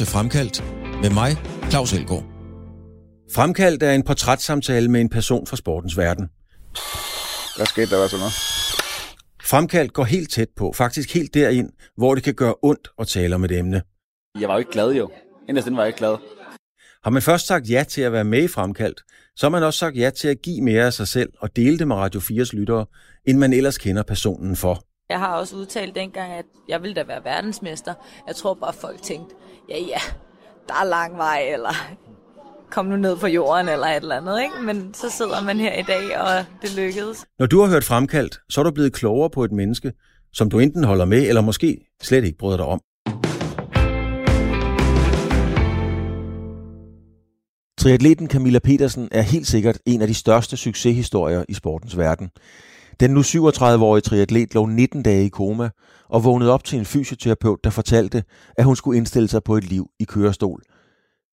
[0.00, 0.64] til Fremkaldt
[1.02, 1.30] med mig,
[1.70, 2.24] Claus Elgaard.
[3.34, 6.28] Fremkaldt er en portrætssamtale med en person fra sportens verden.
[7.56, 8.32] Hvad skete der var sådan noget?
[9.44, 13.34] Fremkaldt går helt tæt på, faktisk helt derind, hvor det kan gøre ondt at tale
[13.34, 13.82] om et emne.
[14.40, 15.10] Jeg var jo ikke glad jo.
[15.48, 16.16] Inderst var jeg ikke glad.
[17.04, 19.00] Har man først sagt ja til at være med i Fremkaldt,
[19.36, 21.78] så har man også sagt ja til at give mere af sig selv og dele
[21.78, 22.86] det med Radio 4's lyttere,
[23.24, 24.84] end man ellers kender personen for.
[25.10, 27.94] Jeg har også udtalt dengang, at jeg ville da være verdensmester.
[28.26, 29.34] Jeg tror bare, folk tænkte,
[29.70, 30.00] ja ja,
[30.68, 31.74] der er lang vej, eller
[32.70, 34.42] kom nu ned på jorden, eller et eller andet.
[34.42, 34.54] Ikke?
[34.64, 37.26] Men så sidder man her i dag, og det lykkedes.
[37.38, 39.92] Når du har hørt Fremkaldt, så er du blevet klogere på et menneske,
[40.32, 42.80] som du enten holder med, eller måske slet ikke bryder dig om.
[47.78, 52.30] Triatleten Camilla Petersen er helt sikkert en af de største succeshistorier i sportens verden.
[53.00, 55.70] Den nu 37-årige triatlet lå 19 dage i koma
[56.10, 58.24] og vågnede op til en fysioterapeut, der fortalte,
[58.58, 60.62] at hun skulle indstille sig på et liv i kørestol.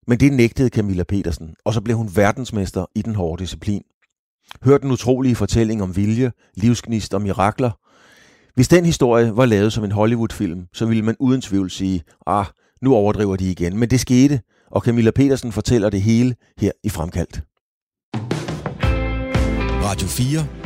[0.07, 3.83] Men det nægtede Camilla Petersen, og så blev hun verdensmester i den hårde disciplin.
[4.63, 7.71] Hør den utrolige fortælling om vilje, livsgnist og mirakler.
[8.55, 12.45] Hvis den historie var lavet som en Hollywood-film, så ville man uden tvivl sige, ah,
[12.81, 13.77] nu overdriver de igen.
[13.77, 17.41] Men det skete, og Camilla Petersen fortæller det hele her i Fremkaldt.
[19.83, 20.56] Radio 4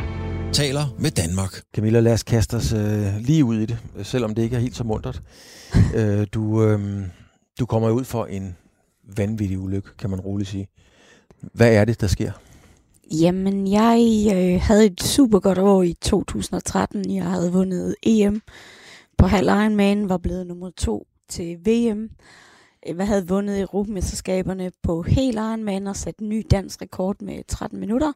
[0.52, 1.60] taler med Danmark.
[1.74, 4.76] Camilla, lad os kaste os øh, lige ud i det, selvom det ikke er helt
[4.76, 5.22] så mundret.
[5.96, 7.02] øh, du, øh,
[7.60, 8.56] du kommer ud for en
[9.16, 10.68] vanvittig ulykke, kan man roligt sige.
[11.40, 12.32] Hvad er det, der sker?
[13.20, 17.14] Jamen, jeg øh, havde et super godt år i 2013.
[17.14, 18.42] Jeg havde vundet EM
[19.18, 22.08] på halv Ironman, var blevet nummer to til VM.
[22.86, 27.80] Jeg havde vundet Europamesterskaberne på hel Ironman og sat en ny dansk rekord med 13
[27.80, 28.12] minutter.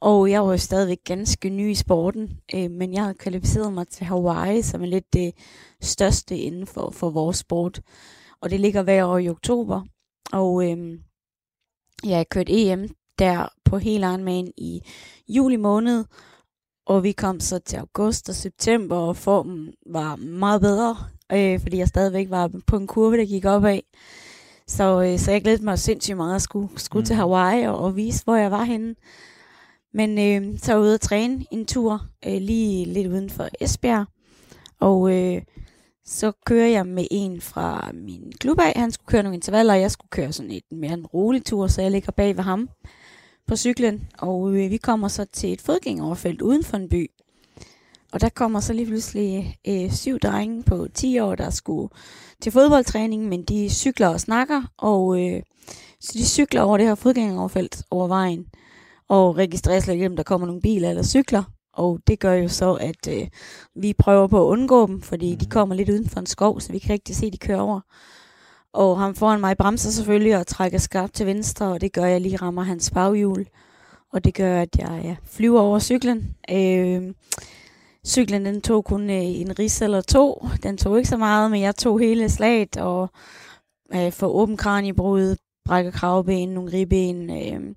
[0.00, 3.88] Og jeg var jo stadigvæk ganske ny i sporten, øh, men jeg havde kvalificeret mig
[3.88, 5.34] til Hawaii, som er lidt det
[5.80, 7.80] største inden for, for vores sport.
[8.40, 9.82] Og det ligger hver år i oktober.
[10.32, 10.98] Og øh,
[12.04, 12.88] jeg har kørt EM
[13.18, 14.82] der på hele Ironman i
[15.28, 16.04] juli måned,
[16.86, 20.96] og vi kom så til august og september, og formen var meget bedre,
[21.32, 23.80] øh, fordi jeg stadigvæk var på en kurve, der gik opad.
[24.66, 27.06] Så, øh, så jeg glædede mig sindssygt meget at skulle, skulle mm.
[27.06, 28.94] til Hawaii og, og vise, hvor jeg var henne.
[29.94, 33.48] Men øh, så er jeg ude at træne en tur øh, lige lidt uden for
[33.60, 34.06] Esbjerg.
[34.80, 35.42] Og øh,
[36.04, 38.72] så kører jeg med en fra min klub af.
[38.76, 41.66] Han skulle køre nogle intervaller, og jeg skulle køre sådan et mere en rolig tur,
[41.66, 42.68] så jeg ligger bag ved ham
[43.46, 44.08] på cyklen.
[44.18, 47.10] Og øh, vi kommer så til et fodgængeroverfelt uden for en by.
[48.12, 51.88] Og der kommer så lige pludselig øh, syv drenge på 10 år, der skulle
[52.40, 55.42] til fodboldtræning, men de cykler og snakker, og øh,
[56.00, 58.46] så de cykler over det her fodgængeroverfelt over vejen
[59.08, 61.42] og registrerer slet ikke, om der kommer nogle biler eller cykler.
[61.72, 63.28] Og det gør jo så, at øh,
[63.74, 65.50] vi prøver på at undgå dem, fordi de mhm.
[65.50, 67.80] kommer lidt uden for en skov, så vi kan rigtig se, at de kører over.
[68.72, 72.10] Og ham foran mig bremser selvfølgelig og trækker skarpt til venstre, og det gør, at
[72.10, 73.46] jeg lige rammer hans baghjul.
[74.12, 76.36] Og det gør, at jeg ja, flyver over cyklen.
[76.50, 77.14] Øh,
[78.06, 80.46] cyklen den tog kun øh, en ris eller to.
[80.62, 83.08] Den tog ikke så meget, men jeg tog hele slaget og
[83.94, 87.74] øh, får åben kraniebrud, brækker kravben, nogle ribben, øh,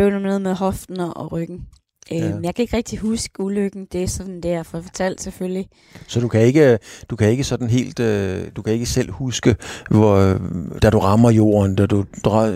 [0.00, 1.66] bøvler noget med hoften og ryggen.
[2.10, 2.28] Ja.
[2.28, 3.86] Øhm, jeg kan ikke rigtig huske ulykken.
[3.92, 5.68] Det er sådan, det er for fortalt selvfølgelig.
[6.06, 6.78] Så du kan ikke,
[7.10, 9.56] du kan ikke sådan helt, øh, du kan ikke selv huske,
[9.90, 10.38] hvor,
[10.82, 12.04] da du rammer jorden, da du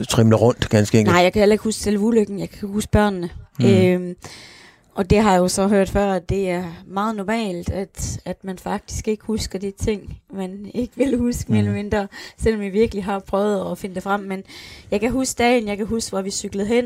[0.09, 1.15] trimler rundt ganske enkelt?
[1.15, 2.39] Nej, jeg kan heller ikke huske selv ulykken.
[2.39, 3.31] Jeg kan huske børnene.
[3.59, 3.67] Mm.
[3.67, 4.15] Øhm,
[4.95, 8.45] og det har jeg jo så hørt før, at det er meget normalt, at, at
[8.45, 11.53] man faktisk ikke husker de ting, man ikke vil huske, mm.
[11.53, 14.21] mere eller mindre, selvom vi virkelig har prøvet at finde det frem.
[14.21, 14.43] Men
[14.91, 16.85] jeg kan huske dagen, jeg kan huske, hvor vi cyklede hen,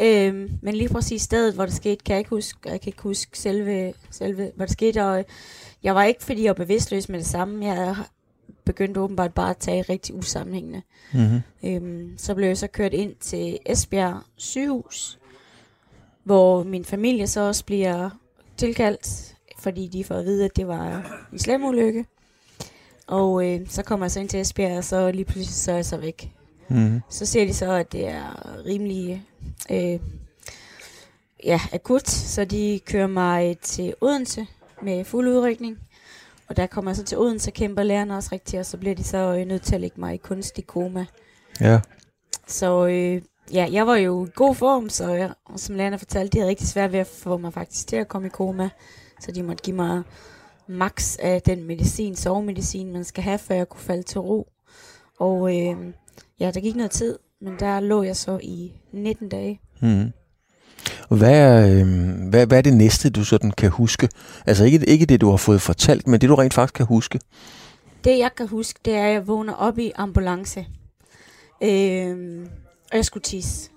[0.00, 2.58] Øhm, men lige præcis stedet, hvor det skete, kan jeg ikke huske.
[2.64, 5.04] Jeg kan ikke huske selve, selve hvor det skete.
[5.04, 5.24] Og
[5.82, 7.66] jeg var ikke, fordi jeg var bevidstløs med det samme.
[7.66, 7.96] Jeg
[8.64, 10.82] begyndte åbenbart bare at tage rigtig usammenhængende.
[11.12, 11.40] Mm-hmm.
[11.64, 15.18] Øhm, så blev jeg så kørt ind til Esbjerg sygehus,
[16.24, 18.10] hvor min familie så også bliver
[18.56, 22.06] tilkaldt, fordi de får at vide, at det var en slem ulykke.
[23.06, 25.76] Og øh, så kommer jeg så ind til Esbjerg, og så lige pludselig så er
[25.76, 26.32] jeg så væk.
[26.72, 27.00] Mm.
[27.08, 29.26] Så ser de så, at det er rimelig
[29.70, 30.00] øh,
[31.44, 34.46] ja, akut, så de kører mig til Odense
[34.82, 35.78] med fuld udrykning.
[36.48, 39.04] Og der kommer jeg så til Odense, kæmper lærerne også rigtigt, og så bliver de
[39.04, 41.06] så øh, nødt til at lægge mig i kunstig koma.
[41.60, 41.80] Ja.
[42.46, 43.22] Så øh,
[43.52, 46.50] ja, jeg var jo i god form, så jeg, og som lærerne fortalte, de havde
[46.50, 48.70] rigtig svært ved at få mig faktisk til at komme i koma.
[49.20, 50.02] Så de måtte give mig
[50.66, 54.48] max af den medicin, sovemedicin, man skal have, før jeg kunne falde til ro.
[55.18, 55.76] Og øh,
[56.40, 59.60] ja, der gik noget tid, men der lå jeg så i 19 dage.
[59.80, 60.12] Mm.
[61.08, 61.86] Og hvad er, øh,
[62.28, 64.08] hvad, hvad er det næste, du sådan kan huske?
[64.46, 67.20] Altså ikke, ikke det, du har fået fortalt, men det, du rent faktisk kan huske?
[68.04, 70.66] det jeg kan huske, det er, at jeg vågner op i ambulance.
[71.62, 72.48] Øhm,
[72.90, 73.70] og jeg skulle tisse.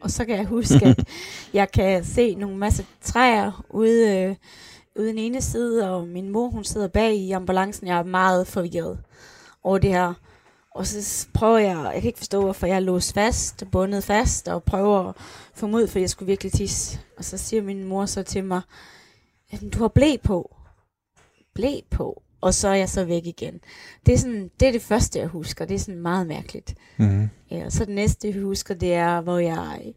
[0.00, 1.08] Og så kan jeg huske, at
[1.52, 4.34] jeg kan se nogle masse træer ude, øh,
[4.96, 7.86] ude den ene side, og min mor hun sidder bag i ambulancen.
[7.86, 8.98] Jeg er meget forvirret
[9.62, 10.14] over det her.
[10.76, 14.48] Og så prøver jeg, jeg kan ikke forstå, hvorfor jeg er låst fast, bundet fast,
[14.48, 15.14] og prøver at
[15.54, 17.00] få mod, for jeg skulle virkelig tisse.
[17.16, 18.60] Og så siger min mor så til mig,
[19.74, 20.56] du har blæ på.
[21.54, 22.22] Blæ på.
[22.40, 23.60] Og så er jeg så væk igen.
[24.06, 25.64] Det er, sådan, det er det første, jeg husker.
[25.64, 26.74] Det er sådan meget mærkeligt.
[26.96, 27.28] Mm-hmm.
[27.50, 29.94] Ja, og så det næste, jeg husker, det er, hvor jeg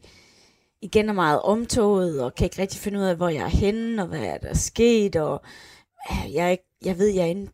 [0.82, 4.02] igen er meget omtoget, og kan ikke rigtig finde ud af, hvor jeg er henne,
[4.02, 5.42] og hvad er der sket, og
[6.34, 7.52] jeg, er ikke, jeg ved, jeg er inde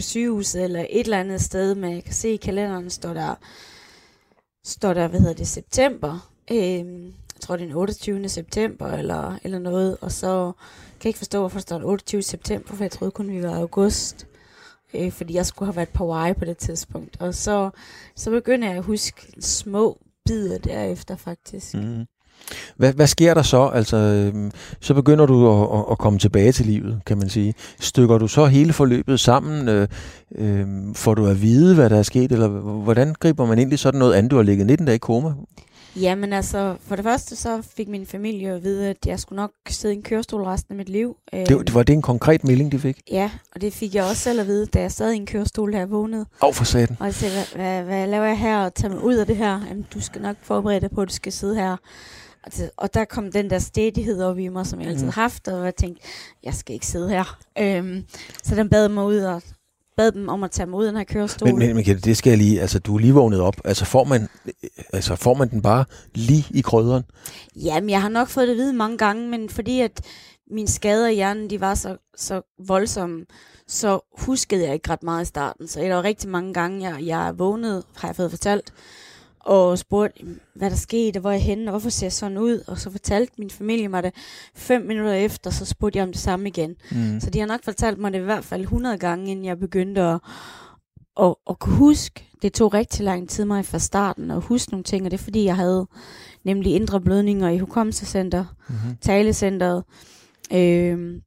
[0.00, 3.34] på sygehuset, eller et eller andet sted, men jeg kan se i kalenderen, står der,
[4.64, 6.30] står der, hvad hedder det, september.
[6.50, 8.28] Øhm, jeg tror, det er den 28.
[8.28, 10.52] september, eller, eller noget, og så
[11.00, 12.22] kan jeg ikke forstå, hvorfor der står den 28.
[12.22, 14.26] september, for jeg troede kun, vi var i august
[14.94, 17.16] øh, fordi jeg skulle have været på Hawaii på det tidspunkt.
[17.20, 17.70] Og så,
[18.16, 21.74] så begynder jeg at huske små bidder derefter faktisk.
[21.74, 22.06] Mm.
[22.76, 23.70] Hvad, hvad sker der så?
[23.74, 24.50] Altså, øh,
[24.80, 27.54] så begynder du at, at, komme tilbage til livet, kan man sige.
[27.80, 29.68] Stykker du så hele forløbet sammen?
[29.68, 29.88] Øh,
[30.34, 32.32] øh, får du at vide, hvad der er sket?
[32.32, 32.48] Eller
[32.82, 34.28] hvordan griber man egentlig sådan noget an?
[34.28, 35.30] Du har ligget 19 dage i koma.
[35.96, 39.50] Jamen altså, for det første så fik min familie at vide, at jeg skulle nok
[39.68, 41.16] sidde i en kørestol resten af mit liv.
[41.32, 43.00] Det, det var det en konkret melding, de fik?
[43.10, 45.72] Ja, og det fik jeg også selv at vide, da jeg sad i en kørestol,
[45.72, 46.26] da jeg vågnede.
[46.42, 46.96] Åh, for satan.
[47.00, 49.36] Og jeg sagde, hvad, hvad, hvad laver jeg her og tager mig ud af det
[49.36, 49.60] her?
[49.68, 51.76] Jamen, du skal nok forberede dig på, at du skal sidde her.
[52.46, 55.22] Og, det, og der kom den der stedighed op i mig, som jeg altid har
[55.22, 56.02] haft, og jeg tænkte,
[56.42, 57.38] jeg skal ikke sidde her.
[57.58, 58.04] Øhm,
[58.42, 59.42] så den bad mig ud, og
[59.96, 61.48] bad dem om at tage mig ud af den her kørestol.
[61.48, 63.56] Men, men Michael, det skal jeg lige, altså du er lige vågnet op.
[63.64, 64.28] Altså får man,
[64.92, 65.84] altså får man den bare
[66.14, 67.02] lige i krydderen?
[67.56, 70.00] Jamen, jeg har nok fået det at vide mange gange, men fordi at
[70.50, 73.26] mine skader i hjernen, de var så, så voldsomme,
[73.68, 75.68] så huskede jeg ikke ret meget i starten.
[75.68, 78.72] Så der var rigtig mange gange, jeg, jeg vågnede, har jeg fået fortalt,
[79.40, 82.62] og spurgte, hvad der skete, og hvor jeg henne, og hvorfor ser jeg sådan ud.
[82.66, 84.14] Og så fortalte min familie mig det
[84.54, 86.76] fem minutter efter, så spurgte jeg om det samme igen.
[86.90, 87.20] Mm.
[87.20, 90.00] Så de har nok fortalt mig det i hvert fald 100 gange, inden jeg begyndte
[90.00, 90.20] at,
[91.20, 92.26] at, at kunne huske.
[92.42, 95.24] Det tog rigtig lang tid mig fra starten at huske nogle ting, og det er
[95.24, 95.86] fordi, jeg havde
[96.44, 98.96] nemlig indre blødninger i hukommelsescenter, mm-hmm.
[99.00, 99.84] talecenteret
[100.52, 101.20] øh,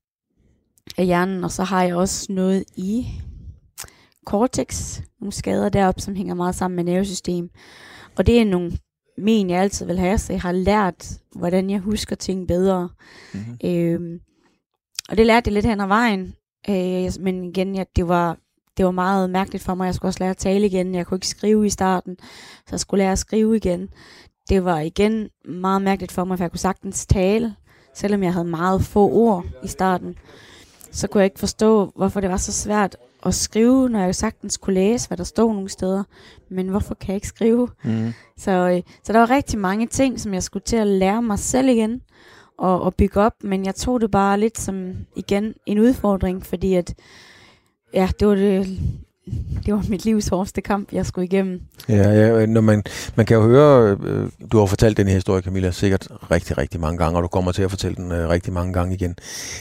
[0.98, 3.08] af hjernen, og så har jeg også noget i
[4.26, 7.50] cortex, nogle skader deroppe, som hænger meget sammen med nervesystem.
[8.16, 8.72] Og det er nogle
[9.18, 12.90] men, jeg altid vil have, så jeg har lært, hvordan jeg husker ting bedre.
[13.34, 13.58] Mm-hmm.
[13.66, 14.20] Øhm,
[15.10, 16.36] og det lærte jeg lidt hen ad vejen.
[16.70, 18.38] Øh, men igen, ja, det, var,
[18.78, 19.86] det var meget mærkeligt for mig.
[19.86, 20.96] Jeg skulle også lære at tale igen.
[20.96, 22.18] Jeg kunne ikke skrive i starten,
[22.56, 23.90] så jeg skulle lære at skrive igen.
[24.50, 27.56] Det var igen meget mærkeligt for mig, for jeg kunne sagtens tale,
[27.94, 30.16] selvom jeg havde meget få ord i starten.
[30.92, 34.58] Så kunne jeg ikke forstå, hvorfor det var så svært at skrive, når jeg sagtens
[34.58, 36.04] kunne læse, hvad der stod nogle steder.
[36.50, 37.68] Men hvorfor kan jeg ikke skrive?
[37.84, 38.14] Mm.
[38.38, 41.40] Så, øh, så der var rigtig mange ting, som jeg skulle til at lære mig
[41.40, 42.02] selv igen
[42.58, 43.34] og, og bygge op.
[43.44, 46.94] Men jeg tog det bare lidt som, igen, en udfordring, fordi at,
[47.94, 48.80] ja, det var det,
[49.66, 51.62] det var mit livs hårdeste kamp, jeg skulle igennem.
[51.90, 52.84] Ja, ja øh, når man,
[53.16, 56.80] man kan jo høre, øh, du har fortalt den her historie, Camilla, sikkert rigtig, rigtig
[56.80, 59.16] mange gange, og du kommer til at fortælle den øh, rigtig mange gange igen.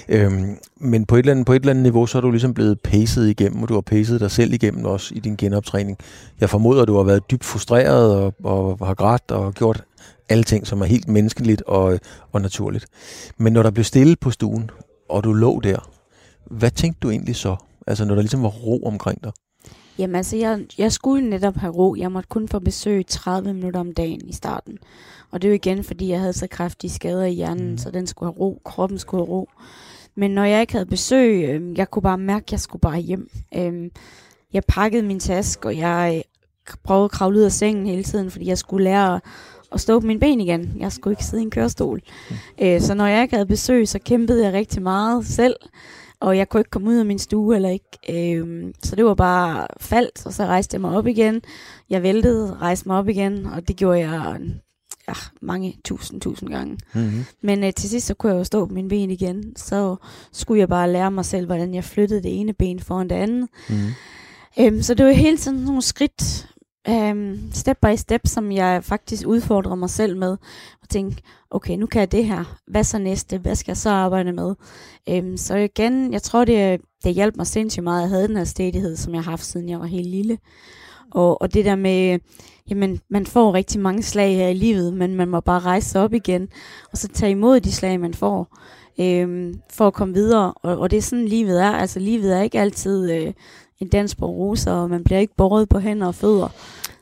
[0.09, 2.55] Øhm, men på et, eller andet, på et eller andet niveau, så er du ligesom
[2.55, 5.99] blevet pacet igennem, og du har pacet dig selv igennem også i din genoptræning.
[6.40, 9.85] Jeg formoder, du har været dybt frustreret og, og har grædt og gjort
[10.28, 11.99] alle ting, som er helt menneskeligt og,
[12.33, 12.87] og naturligt.
[13.38, 14.71] Men når der blev stille på stuen,
[15.09, 15.90] og du lå der,
[16.50, 17.57] hvad tænkte du egentlig så?
[17.87, 19.33] Altså når der ligesom var ro omkring dig?
[19.99, 21.94] Jamen altså, jeg, jeg skulle netop have ro.
[21.99, 24.78] Jeg måtte kun få besøg 30 minutter om dagen i starten.
[25.30, 27.78] Og det jo igen, fordi jeg havde så kraftige skader i hjernen, mm.
[27.78, 29.49] så den skulle have ro, kroppen skulle have ro.
[30.14, 32.99] Men når jeg ikke havde besøg, øh, jeg kunne bare mærke, at jeg skulle bare
[32.99, 33.30] hjem.
[33.56, 33.90] Øh,
[34.52, 36.25] jeg pakkede min taske, og jeg
[36.82, 39.20] prøvede at kravle ud af sengen hele tiden, fordi jeg skulle lære
[39.72, 40.76] at stå på mine ben igen.
[40.78, 42.00] Jeg skulle ikke sidde i en kørestol.
[42.30, 42.37] Mm.
[42.62, 45.56] Øh, så når jeg ikke havde besøg, så kæmpede jeg rigtig meget selv
[46.23, 48.38] og jeg kunne ikke komme ud af min stue eller ikke.
[48.38, 51.43] Øhm, så det var bare faldt, og så rejste jeg mig op igen.
[51.91, 54.41] Jeg væltede, rejste mig op igen, og det gjorde jeg
[55.09, 56.79] ja, mange tusind, tusind gange.
[56.95, 57.25] Mm-hmm.
[57.43, 59.57] Men øh, til sidst så kunne jeg jo stå på mine ben igen.
[59.57, 59.97] Så
[60.33, 63.49] skulle jeg bare lære mig selv, hvordan jeg flyttede det ene ben foran det andet.
[63.69, 63.93] Mm-hmm.
[64.61, 66.49] Øhm, så det var hele tiden nogle skridt,
[66.89, 70.31] øhm, step by step, som jeg faktisk udfordrer mig selv med.
[70.83, 72.59] Og tænke, okay, nu kan jeg det her.
[72.67, 73.39] Hvad så næste?
[73.39, 74.55] Hvad skal jeg så arbejde med?
[75.09, 78.37] Øhm, så igen, jeg tror, det, det hjalp mig sindssygt meget, at jeg havde den
[78.37, 80.39] her stedighed, som jeg har haft, siden jeg var helt lille.
[81.15, 82.19] Og, og det der med,
[82.71, 86.03] jamen, man får rigtig mange slag her i livet, men man må bare rejse sig
[86.03, 86.49] op igen,
[86.93, 88.59] og så tage imod de slag, man får,
[89.01, 90.53] øhm, for at komme videre.
[90.53, 91.71] Og, og det er sådan, livet er.
[91.71, 93.33] Altså, livet er ikke altid øh,
[93.83, 96.49] en dans på roser, og man bliver ikke båret på hænder og fødder.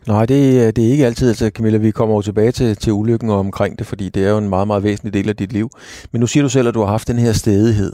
[0.07, 2.93] Nej, det, er- det er ikke altid, altså Camilla, vi kommer jo tilbage til, til
[2.93, 5.53] ulykken og omkring det, fordi det er jo en meget, meget væsentlig del af dit
[5.53, 5.71] liv.
[6.13, 7.93] Men nu siger du selv, at du har haft den her stedighed.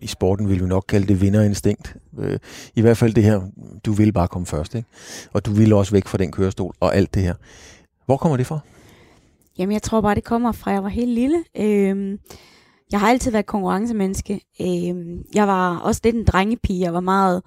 [0.00, 1.96] I sporten vil vi nok kalde det vinderinstinkt.
[2.18, 2.38] Øh,
[2.74, 3.40] I hvert fald det her,
[3.86, 4.88] du vil bare komme først, ikke?
[5.32, 7.34] Og du vil også væk fra den kørestol og alt det her.
[8.06, 8.58] Hvor kommer det fra?
[9.58, 11.44] Jamen, jeg tror bare, det kommer fra, at jeg var helt lille.
[11.56, 12.18] Øhm,
[12.92, 14.40] jeg har altid været konkurrencemenneske.
[14.60, 16.80] Øhm, jeg var også lidt en drengepige.
[16.80, 17.42] Jeg var meget,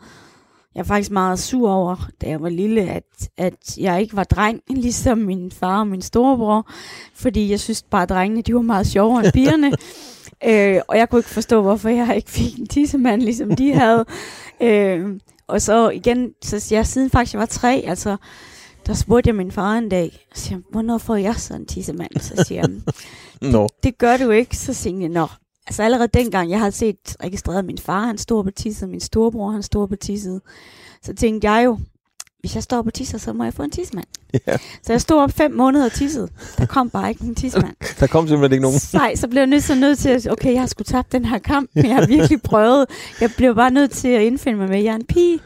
[0.77, 4.24] jeg var faktisk meget sur over, da jeg var lille, at, at jeg ikke var
[4.24, 6.69] dreng, ligesom min far og min storebror.
[7.13, 9.67] Fordi jeg synes bare, at drengene de var meget sjovere end pigerne.
[10.50, 14.05] øh, og jeg kunne ikke forstå, hvorfor jeg ikke fik en tissemand, ligesom de havde.
[14.62, 18.17] øh, og så igen, så jeg siden faktisk jeg var tre, altså
[18.88, 22.19] der spurgte jeg min far en dag, og siger, hvornår får jeg sådan en tissemand?
[22.19, 22.84] Så siger han,
[23.51, 24.57] Nå, det gør du ikke.
[24.57, 25.27] Så siger jeg, nå.
[25.67, 29.51] Altså allerede dengang, jeg havde set registreret min far, han stod på tisset, min storebror,
[29.51, 30.41] han stod på tisset.
[31.03, 31.79] Så tænkte jeg jo,
[32.39, 34.05] hvis jeg står på tisset, så må jeg få en tissemand.
[34.47, 34.57] Ja.
[34.83, 36.27] Så jeg stod op fem måneder og tissede.
[36.57, 37.75] Der kom bare ikke en tissemand.
[38.00, 38.79] der kom simpelthen ikke nogen.
[38.93, 41.25] Nej, så blev jeg nødt, så nødt til at, okay, jeg har sgu tabt den
[41.25, 42.86] her kamp, men jeg har virkelig prøvet.
[43.21, 45.39] Jeg blev bare nødt til at indfinde mig med, at jeg er en pige.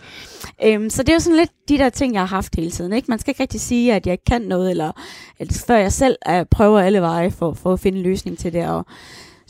[0.63, 2.93] Øhm, så det er jo sådan lidt de der ting, jeg har haft hele tiden.
[2.93, 3.05] Ikke?
[3.09, 4.91] Man skal ikke rigtig sige, at jeg ikke kan noget, eller
[5.39, 8.53] at før jeg selv uh, prøver alle veje for, for at finde en løsning til
[8.53, 8.67] det.
[8.67, 8.85] Og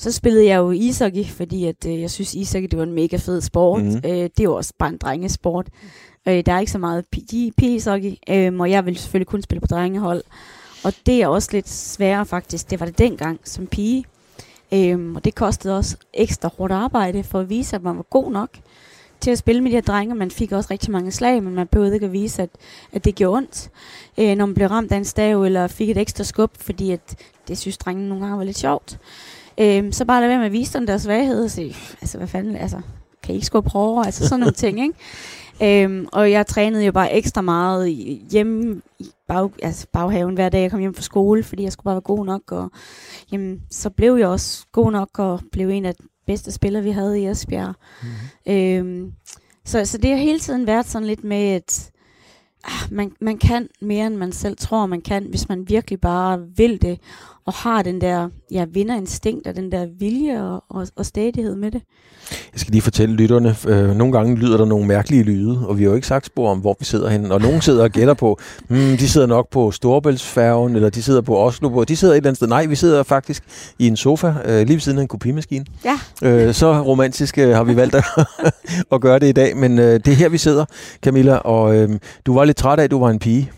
[0.02, 3.18] så spillede jeg jo ishockey, fordi at, øh, jeg synes, ishockey det var en mega
[3.18, 3.84] fed sport.
[3.84, 3.96] Mm.
[3.96, 5.68] Øh, det er jo også bare en drengesport.
[6.28, 9.62] Øh, der er ikke så meget pi- pige-ishockey, øh, og jeg ville selvfølgelig kun spille
[9.62, 10.24] på drengehold.
[10.84, 12.72] Og det er også lidt sværere faktisk.
[12.72, 14.06] Det var det dengang som pige.
[14.74, 18.32] Øhm, og det kostede også ekstra hårdt arbejde for at vise, at man var god
[18.32, 18.50] nok
[19.20, 20.16] til at spille med de her drenge.
[20.16, 22.50] Man fik også rigtig mange slag, men man behøvede ikke at vise, at,
[22.92, 23.70] at det gjorde ondt,
[24.18, 27.16] øh, når man blev ramt af en stav, eller fik et ekstra skub, fordi at
[27.48, 29.00] det synes drengene nogle gange var lidt sjovt.
[29.58, 32.28] Øhm, så bare lad være med at vise dem deres svaghed og sige, altså hvad
[32.28, 32.82] fanden, altså,
[33.24, 34.06] kan I ikke skubbe hårdere?
[34.06, 34.96] Altså sådan nogle ting, ikke?
[35.64, 37.90] Øhm, og jeg trænede jo bare ekstra meget
[38.32, 41.84] hjemme i bag, altså baghaven hver dag, jeg kom hjem fra skole, fordi jeg skulle
[41.84, 42.72] bare være god nok, og
[43.32, 46.92] jamen, så blev jeg også god nok, og blev en af de bedste spillere, vi
[46.92, 47.76] havde i Esbjerg.
[48.02, 48.54] Mm-hmm.
[48.54, 49.14] Øhm,
[49.66, 51.92] så, så det har hele tiden været sådan lidt med, at
[52.64, 56.40] ah, man, man kan mere, end man selv tror, man kan, hvis man virkelig bare
[56.56, 57.00] vil det,
[57.46, 61.72] og har den der ja, vinderinstinkt og den der vilje og, og, og stadighed med
[61.72, 61.82] det.
[62.54, 65.84] Jeg skal lige fortælle lytterne, øh, nogle gange lyder der nogle mærkelige lyde, og vi
[65.84, 67.34] har jo ikke sagt spor om, hvor vi sidder henne.
[67.34, 71.22] Og nogen sidder og gætter på, hmm, de sidder nok på Storebæltsfærgen, eller de sidder
[71.22, 72.48] på Oslo, de sidder et eller andet sted.
[72.48, 73.44] Nej, vi sidder faktisk
[73.80, 75.66] i en sofa, øh, lige ved siden af en kopimaskine.
[75.86, 76.00] Ja.
[76.24, 78.06] Øh, så romantisk øh, har vi valgt at,
[78.94, 80.66] at gøre det i dag, men øh, det er her, vi sidder,
[81.04, 81.90] Camilla, og øh,
[82.26, 83.52] du var lidt træt af, at du var en pige.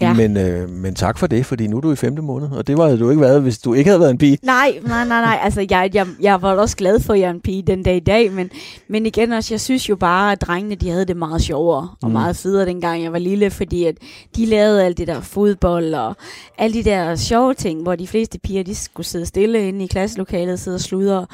[0.00, 0.12] Ja.
[0.12, 2.78] Men, øh, men tak for det, fordi nu er du i femte måned, og det
[2.78, 4.38] var du ikke været, hvis du ikke havde været en pige.
[4.42, 5.38] Nej, nej, nej, nej.
[5.42, 7.96] Altså, jeg, jeg, jeg var også glad for, at jeg er en pige den dag
[7.96, 8.50] i dag, men,
[8.88, 12.08] men igen også, jeg synes jo bare, at drengene, de havde det meget sjovere og
[12.08, 12.12] Mm.
[12.12, 13.94] meget federe, dengang jeg var lille, fordi at
[14.36, 16.16] de lavede alt det der fodbold og
[16.58, 19.86] alle de der sjove ting, hvor de fleste piger, de skulle sidde stille inde i
[19.86, 21.26] klasselokalet, sidde og sludre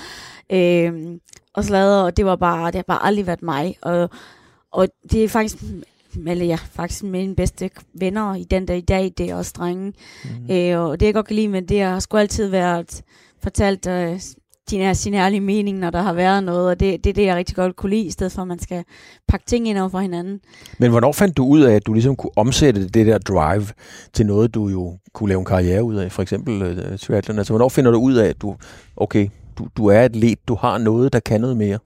[0.53, 1.21] øhm,
[1.55, 4.11] og sladre, og det var bare, det har bare aldrig været mig, og,
[4.73, 5.57] og det er faktisk
[6.27, 9.93] eller ja, faktisk mine bedste venner i den der i dag, det er også drenge.
[10.25, 10.55] Mm.
[10.55, 13.03] Øh, og det jeg godt kan lide med det, har sgu altid været
[13.43, 14.21] fortalt øh,
[14.71, 17.37] din, sin ærlige mening, når der har været noget, og det, det er det, jeg
[17.37, 18.85] rigtig godt kunne lide, i stedet for at man skal
[19.29, 20.41] pakke ting ind over for hinanden.
[20.79, 23.67] Men hvornår fandt du ud af, at du ligesom kunne omsætte det der drive
[24.13, 26.13] til noget, du jo kunne lave en karriere ud af?
[26.13, 27.39] For eksempel øh, triathlon.
[27.39, 28.57] Altså, hvornår finder du ud af, at du,
[28.97, 31.79] okay, du, du er atlet, du har noget, der kan noget mere?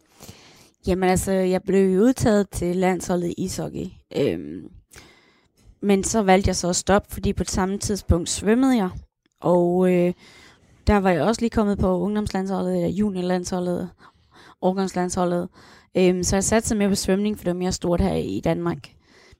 [0.86, 3.86] Jamen altså, jeg blev udtaget til landsholdet i ishockey.
[4.16, 4.68] Øhm,
[5.82, 8.90] men så valgte jeg så at stoppe, fordi på et samme tidspunkt svømmede jeg.
[9.40, 10.12] Og øh,
[10.86, 13.90] der var jeg også lige kommet på ungdomslandsholdet, eller juniorlandsholdet,
[14.62, 15.48] årgangslandsholdet.
[15.96, 18.40] Øhm, så jeg satte sig mere på svømning, for det var mere stort her i
[18.44, 18.88] Danmark.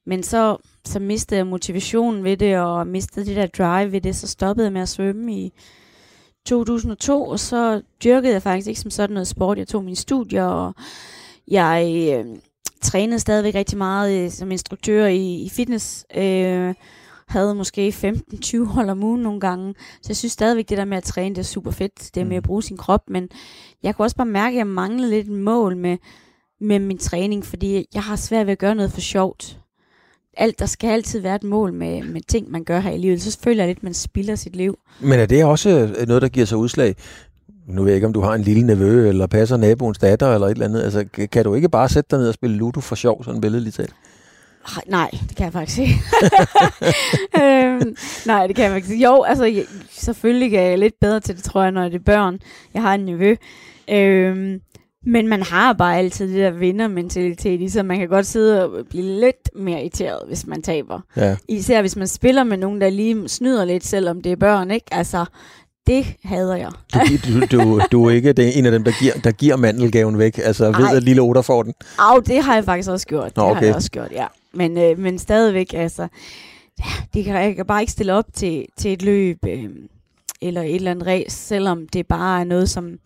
[0.06, 4.16] Men så, så mistede jeg motivationen ved det, og mistede det der drive ved det,
[4.16, 5.52] så stoppede jeg med at svømme i
[6.46, 9.58] 2002, og så dyrkede jeg faktisk ikke som sådan noget sport.
[9.58, 10.74] Jeg tog mine studier, og
[11.50, 12.36] jeg øh,
[12.82, 16.06] trænede stadigvæk rigtig meget øh, som instruktør i, i fitness.
[16.16, 16.74] Øh,
[17.30, 19.74] havde måske 15-20 hold om ugen nogle gange.
[20.02, 22.10] Så jeg synes stadigvæk, det der med at træne, det er super fedt.
[22.14, 23.28] Det er med at bruge sin krop, men
[23.82, 25.96] jeg kunne også bare mærke, at jeg manglede lidt et mål med,
[26.60, 29.58] med min træning, fordi jeg har svært ved at gøre noget for sjovt.
[30.36, 33.22] Alt, der skal altid være et mål med, med ting, man gør her i livet.
[33.22, 34.78] Så føler jeg lidt, at man spilder sit liv.
[35.00, 36.96] Men er det også øh, noget, der giver sig udslag?
[37.66, 40.46] Nu ved jeg ikke, om du har en lille nevø, eller passer naboens datter, eller
[40.46, 40.82] et eller andet.
[40.82, 43.76] Altså, kan- du ikke bare sætte dig ned og spille Ludo for sjov, sådan billedligt
[43.76, 43.94] talt?
[44.76, 45.94] Ej, Nej, det kan jeg faktisk ikke.
[47.42, 49.04] øhm, nej, det kan jeg faktisk ikke.
[49.04, 52.04] Jo, altså jeg, selvfølgelig er jeg lidt bedre til det, tror jeg, når det er
[52.04, 52.38] børn.
[52.74, 53.34] Jeg har en nevø.
[53.90, 54.60] Øhm,
[55.06, 57.86] Men man har bare altid det der vindermentalitet i sig.
[57.86, 61.00] Man kan godt sidde og blive lidt mere irriteret, hvis man taber.
[61.16, 61.36] Ja.
[61.48, 64.86] Især hvis man spiller med nogen, der lige snyder lidt, selvom det er børn, ikke?
[64.90, 65.24] Altså,
[65.86, 66.70] det hader jeg.
[66.94, 70.18] Du, du, du, du er ikke det, en af dem, der giver, der giver mandelgaven
[70.18, 70.38] væk.
[70.38, 70.96] Altså ved, Ej.
[70.96, 71.74] at lille Otter får den.
[71.98, 73.36] Au, det har jeg faktisk også gjort.
[73.36, 73.66] Nå, Det har okay.
[73.66, 74.26] jeg også gjort, ja.
[74.54, 76.08] Men, øh, men stadigvæk, altså,
[76.78, 76.84] ja,
[77.14, 79.64] det kan, jeg kan bare ikke stille op til, til et løb øh,
[80.42, 82.98] eller et eller andet race, selvom det bare er noget, som,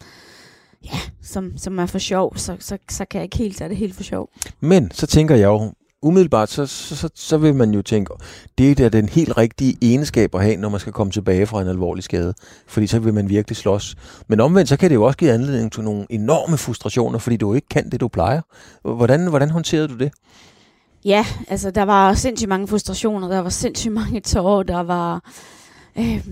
[0.85, 3.76] ja, som, som er for sjov, så, så, så kan jeg ikke helt tage det
[3.76, 4.31] helt for sjov.
[4.61, 5.73] Men så tænker jeg jo,
[6.04, 8.14] umiddelbart, så, så, så, så vil man jo tænke,
[8.58, 11.62] det er da den helt rigtige egenskab at have, når man skal komme tilbage fra
[11.62, 12.34] en alvorlig skade.
[12.66, 13.96] Fordi så vil man virkelig slås.
[14.28, 17.54] Men omvendt, så kan det jo også give anledning til nogle enorme frustrationer, fordi du
[17.54, 18.40] ikke kan det, du plejer.
[18.82, 20.12] Hvordan, hvordan håndterede du det?
[21.04, 25.32] Ja, altså der var sindssygt mange frustrationer, der var sindssygt mange tårer, der var...
[25.99, 26.26] Øh,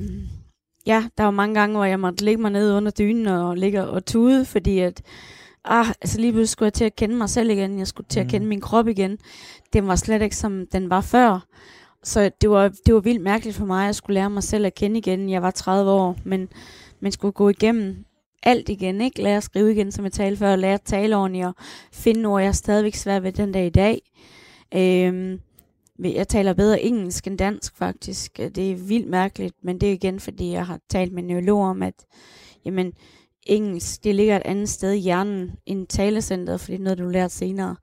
[0.86, 3.86] ja, der var mange gange, hvor jeg måtte ligge mig ned under dynen og ligge
[3.86, 5.02] og tude, fordi at...
[5.64, 8.20] Ah, altså lige pludselig skulle jeg til at kende mig selv igen, jeg skulle til
[8.20, 8.30] at Mm.
[8.30, 9.18] kende min krop igen.
[9.72, 11.46] Den var slet ikke som den var før.
[12.02, 14.66] Så det var, det var vildt mærkeligt for mig, at jeg skulle lære mig selv
[14.66, 15.30] at kende igen.
[15.30, 16.48] Jeg var 30 år, men
[17.00, 18.04] man skulle gå igennem
[18.42, 19.22] alt igen, ikke?
[19.22, 21.54] Lære at skrive igen, som jeg talte før, lære at tale ordentligt og
[21.92, 24.00] finde ord, jeg er stadigvæk svært ved den dag i dag.
[24.74, 25.40] Øhm,
[25.98, 28.36] jeg taler bedre engelsk end dansk faktisk.
[28.36, 31.82] Det er vildt mærkeligt, men det er igen, fordi jeg har talt med neurologer om,
[31.82, 31.94] at
[32.64, 32.92] jamen,
[33.46, 37.08] engelsk det ligger et andet sted i hjernen end talecentret, fordi det er noget, du
[37.08, 37.76] lærer senere.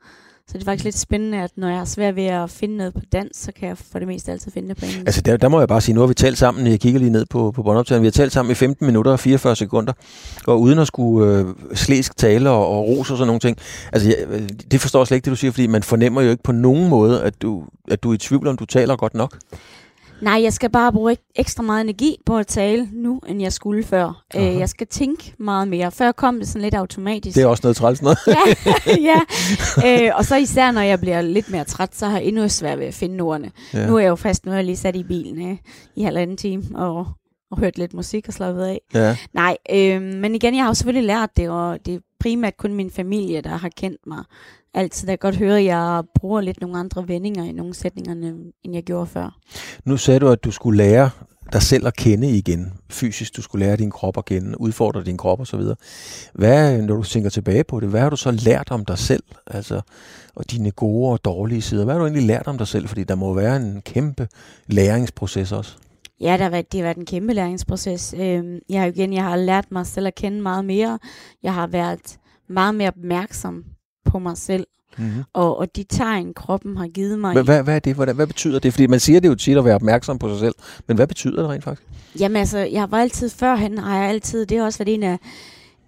[0.50, 2.94] Så det er faktisk lidt spændende, at når jeg har svært ved at finde noget
[2.94, 5.08] på dansk, så kan jeg for det meste altid finde det på engelsk.
[5.08, 7.12] Altså der, der må jeg bare sige, nu har vi talt sammen, jeg kigger lige
[7.12, 9.94] ned på, på båndoptageren, vi har talt sammen i 15 minutter og 44 sekunder,
[10.48, 13.58] og uden at skulle øh, slæsk tale og, og rose og sådan nogle ting.
[13.94, 16.30] Altså jeg, øh, det forstår jeg slet ikke, det du siger, fordi man fornemmer jo
[16.30, 19.14] ikke på nogen måde, at du, at du er i tvivl om, du taler godt
[19.14, 19.38] nok.
[20.22, 23.54] Nej, jeg skal bare bruge ek- ekstra meget energi på at tale nu, end jeg
[23.54, 24.06] skulle før.
[24.36, 24.60] Øh, Aha.
[24.60, 25.92] jeg skal tænke meget mere.
[25.92, 27.36] Før kom det sådan lidt automatisk.
[27.36, 28.18] Det er også noget træls noget.
[28.28, 28.36] ja,
[29.12, 29.20] ja.
[30.08, 32.80] Øh, og så især når jeg bliver lidt mere træt, så har jeg endnu svært
[32.80, 33.52] ved at finde ordene.
[33.74, 33.88] Ja.
[33.88, 35.58] Nu er jeg jo fast, nu er jeg lige sat i bilen øh,
[35.96, 37.08] i halvanden time og,
[37.52, 38.82] og hørt lidt musik og slappet af.
[38.94, 39.18] Ja.
[39.34, 42.92] Nej, øh, men igen, jeg har jo selvfølgelig lært det, og det primært kun min
[42.92, 44.24] familie, der har kendt mig.
[44.74, 48.12] Altid, jeg kan godt høre, at jeg bruger lidt nogle andre vendinger i nogle sætninger,
[48.64, 49.38] end jeg gjorde før.
[49.86, 51.10] Nu sagde du, at du skulle lære
[51.54, 52.74] dig selv at kende igen.
[52.90, 55.62] Fysisk, du skulle lære din krop at kende, udfordre din krop osv.
[56.34, 59.24] Hvad, når du tænker tilbage på det, hvad har du så lært om dig selv?
[59.48, 59.82] Altså,
[60.36, 61.84] og dine gode og dårlige sider.
[61.86, 62.88] Hvad har du egentlig lært om dig selv?
[62.88, 64.28] Fordi der må være en kæmpe
[64.68, 65.78] læringsproces også.
[66.22, 68.16] Ja, der har været, det har været en kæmpe læringsproces.
[68.18, 71.00] Øhm, jeg har igen, jeg har lært mig selv at kende meget mere.
[71.44, 72.18] Jeg har været
[72.50, 73.64] meget mere opmærksom
[74.06, 75.24] på mig selv, Mm-hmm.
[75.34, 77.34] og, og de tegn, kroppen har givet mig.
[77.34, 77.96] Hvad, hvad, hvad er det?
[77.96, 78.74] Hvad, hvad betyder det?
[78.74, 80.56] Fordi man siger det jo tit at være opmærksom på sig selv.
[80.88, 81.88] Men hvad betyder det rent faktisk?
[82.20, 85.18] Jamen altså, jeg var altid førhen, har jeg altid, det har også været en af,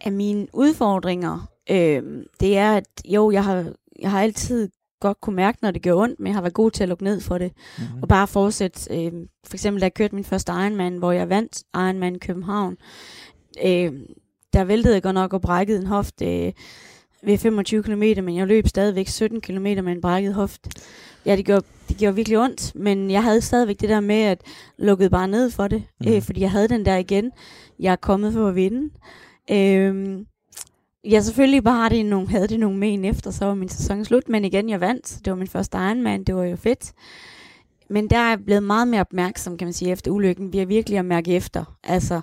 [0.02, 1.48] af mine udfordringer.
[1.72, 3.66] Øhm, det er, at jo, jeg har,
[4.02, 4.70] jeg har altid
[5.02, 7.04] godt kunne mærke, når det gør ondt, men jeg har været god til at lukke
[7.04, 7.52] ned for det.
[7.78, 8.02] Mm-hmm.
[8.02, 9.06] Og bare fortsætte.
[9.06, 9.12] Øh,
[9.48, 12.78] for eksempel, da jeg kørte min første Ironman, hvor jeg vandt Ironman København,
[13.66, 13.92] øh,
[14.54, 16.54] der væltede jeg godt nok og brækkede en hofte øh,
[17.24, 20.70] ved 25 km, men jeg løb stadigvæk 17 km med en brækket hofte.
[21.26, 24.42] Ja, det gjorde, det gjorde virkelig ondt, men jeg havde stadigvæk det der med, at
[24.78, 26.10] lukkede bare ned for det, Mhm.
[26.10, 26.16] mm.
[26.16, 27.32] øh, fordi jeg havde den der igen.
[27.80, 28.90] Jeg er kommet for at vinde.
[29.52, 30.20] Øh,
[31.10, 34.30] Ja, selvfølgelig bare det nogle, havde det nogle men efter, så var min sæson slut.
[34.30, 35.20] Men igen, jeg vandt.
[35.26, 36.24] Det var min første Ironman.
[36.24, 36.92] Det var jo fedt.
[37.90, 40.52] Men der er jeg blevet meget mere opmærksom, kan man sige, efter ulykken.
[40.52, 41.78] Bliver virkelig at mærke efter.
[41.84, 42.22] Altså,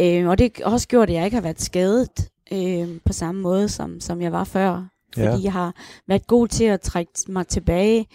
[0.00, 3.40] øh, og det har også gjort, at jeg ikke har været skadet øh, på samme
[3.40, 4.88] måde, som, som jeg var før.
[5.14, 5.38] Fordi Ja.
[5.42, 5.74] jeg har
[6.08, 8.06] været god til at trække mig tilbage,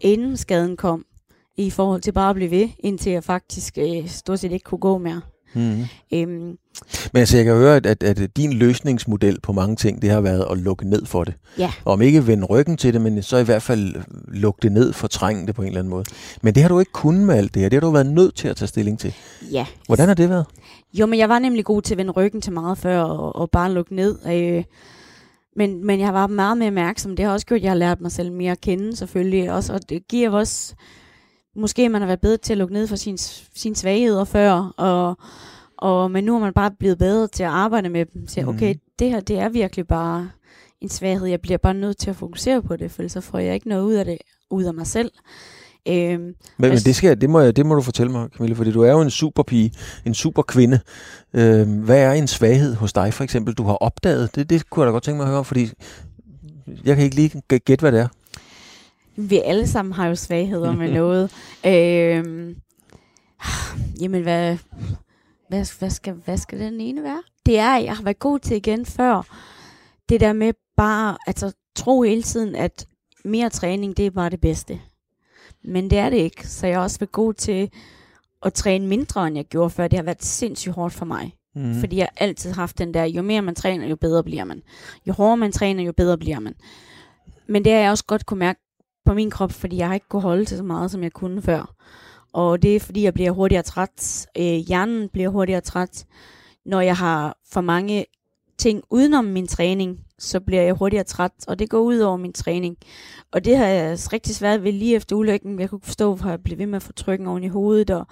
[0.00, 1.04] inden skaden kom.
[1.56, 4.78] I forhold til bare at blive ved, indtil jeg faktisk øh, stort set ikke kunne
[4.78, 5.20] gå mere.
[5.54, 5.84] Mm-hmm.
[6.14, 6.30] Øhm,
[7.12, 10.20] Men altså, jeg kan høre, at, at, at din løsningsmodel på mange ting, det har
[10.20, 11.34] været at lukke ned for det.
[11.58, 11.72] Ja.
[11.84, 13.94] Og om ikke vende ryggen til det, men så i hvert fald
[14.28, 16.04] lukke det ned, fortrænge det på en eller anden måde.
[16.42, 17.68] Men det har du ikke kunnet med alt det her.
[17.68, 19.14] Det har du været nødt til at tage stilling til.
[19.52, 20.46] ja, Hvordan har det været?
[20.94, 23.50] Jo, men jeg var nemlig god til at vende ryggen til meget før og, og
[23.50, 24.18] bare lukke ned.
[24.26, 24.64] Øh,
[25.56, 27.16] men, men jeg var meget mere opmærksom.
[27.16, 29.52] Det har også gjort, at jeg har lært mig selv mere at kende selvfølgelig.
[29.52, 30.74] Også, og det giver også...
[31.58, 33.18] Måske man har været bedre til at lukke ned for sin,
[33.54, 34.72] sine svagheder før.
[34.76, 35.18] Og,
[35.76, 38.26] og, men nu er man bare blevet bedre til at arbejde med dem.
[38.28, 38.80] Så okay, Mhm.
[38.98, 40.30] det her det er virkelig bare
[40.80, 41.26] en svaghed.
[41.26, 43.68] Jeg bliver bare nødt til at fokusere på det, for ellers så får jeg ikke
[43.68, 44.18] noget ud af det
[44.50, 45.10] ud af mig selv.
[45.88, 48.56] Øhm, Men, men Altså- det, skal, det, må, jeg, det må du fortælle mig, Camille,
[48.56, 49.72] fordi du er jo en super pige,
[50.04, 50.80] en super kvinde.
[51.34, 54.34] Øhm, hvad er en svaghed hos dig, for eksempel, du har opdaget?
[54.34, 55.70] Det, det kunne jeg da godt tænke mig at høre, fordi
[56.84, 58.08] jeg kan ikke lige gæ- gætte, hvad det er.
[59.18, 61.32] Vi alle sammen har jo svagheder med noget.
[61.66, 62.56] Øhm,
[64.00, 64.56] jamen, hvad,
[65.48, 67.22] hvad, hvad, skal, hvad skal den ene være?
[67.46, 69.22] Det er, jeg har været god til igen før.
[70.08, 72.86] det der med bare, altså tro hele tiden, at
[73.24, 74.80] mere træning, det er bare det bedste.
[75.64, 77.70] Men det er det ikke, så jeg er også været god til
[78.42, 79.88] at træne mindre, end jeg gjorde før.
[79.88, 81.34] Det har været sindssygt hårdt for mig.
[81.54, 81.80] Mm.
[81.80, 84.62] Fordi jeg har altid haft den der, jo mere man træner, jo bedre bliver man.
[85.06, 86.54] Jo hårdere man træner, jo bedre bliver man.
[87.46, 88.60] Men det har jeg også godt kunne mærke
[89.08, 91.42] på min krop, fordi jeg har ikke kunne holde til så meget, som jeg kunne
[91.42, 91.74] før.
[92.32, 94.26] Og det er fordi, jeg bliver hurtigere træt.
[94.38, 96.06] Øh, hjernen bliver hurtigere træt.
[96.66, 98.04] Når jeg har for mange
[98.58, 102.32] ting udenom min træning, så bliver jeg hurtigere træt, og det går ud over min
[102.32, 102.76] træning.
[103.32, 105.60] Og det har jeg rigtig svært ved lige efter ulykken.
[105.60, 108.06] Jeg kunne forstå, hvorfor jeg blev ved med at få trykken oven i hovedet, og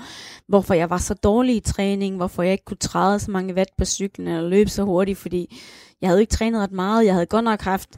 [0.49, 3.71] hvorfor jeg var så dårlig i træning, hvorfor jeg ikke kunne træde så mange watt
[3.79, 5.57] på cyklen, eller løbe så hurtigt, fordi
[6.01, 7.07] jeg havde ikke trænet ret meget.
[7.07, 7.97] Jeg havde godt nok haft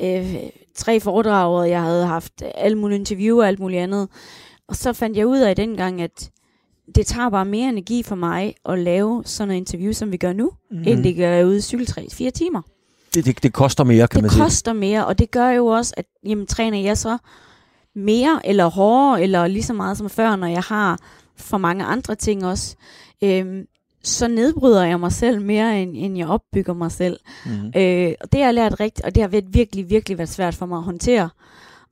[0.00, 0.34] øh,
[0.74, 4.08] tre foredrag, og jeg havde haft alle mulige interviewer og alt muligt andet.
[4.68, 6.30] Og så fandt jeg ud af dengang, at
[6.94, 10.32] det tager bare mere energi for mig at lave sådan et interview, som vi gør
[10.32, 10.82] nu, mm.
[10.86, 12.62] end det gør ude i cykeltræ fire timer.
[13.14, 14.40] Det, det, det koster mere, kan det man sige.
[14.40, 17.18] Det koster mere, og det gør jo også, at jamen, træner jeg så
[17.94, 20.98] mere eller hårdere, eller lige så meget som før, når jeg har
[21.36, 22.76] for mange andre ting også,
[23.24, 23.64] øhm,
[24.04, 27.20] så nedbryder jeg mig selv mere, end, end jeg opbygger mig selv.
[27.46, 27.80] Mm.
[27.80, 30.54] Øh, og det har jeg lært rigtigt, og det har været virkelig, virkelig været svært
[30.54, 31.30] for mig at håndtere,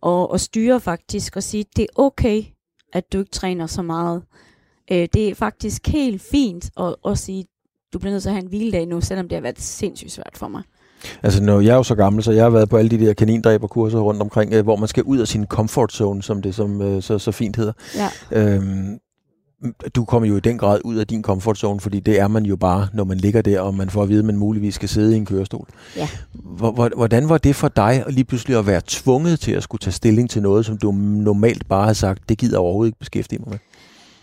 [0.01, 2.43] og, og styre faktisk, og sige, det er okay,
[2.93, 4.23] at du ikke træner så meget.
[4.93, 7.45] Øh, det er faktisk helt fint at, at sige,
[7.93, 10.33] du bliver nødt til at have en hviledag nu, selvom det har været sindssygt svært
[10.35, 10.63] for mig.
[11.23, 13.13] Altså, når jeg er jo så gammel, så jeg har været på alle de der
[13.15, 16.83] kanindræberkurser rundt omkring, øh, hvor man skal ud af sin comfort zone, som det som
[16.83, 17.73] øh, så, så fint hedder.
[17.97, 18.09] Ja.
[18.33, 18.99] Øhm,
[19.95, 22.45] du kommer jo i den grad ud af din comfort zone, fordi det er man
[22.45, 24.89] jo bare, når man ligger der, og man får at vide, at man muligvis skal
[24.89, 25.69] sidde i en kørestol.
[25.97, 26.09] Ja.
[26.97, 30.31] Hvordan var det for dig lige pludselig at være tvunget til at skulle tage stilling
[30.31, 33.49] til noget, som du normalt bare har sagt, det gider jeg overhovedet ikke beskæftige mig
[33.49, 33.59] med?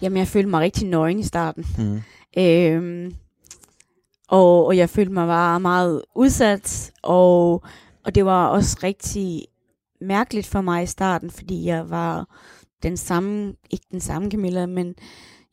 [0.02, 1.66] Jamen, jeg følte mig rigtig nøgen i starten.
[1.78, 2.02] Mm.
[2.38, 3.16] Øhm,
[4.28, 7.64] og, og jeg følte mig bare meget udsat, og,
[8.06, 9.46] og det var også rigtig
[10.02, 12.28] mærkeligt for mig i starten, fordi jeg var
[12.84, 14.96] den samme, ikke den samme Camilla, men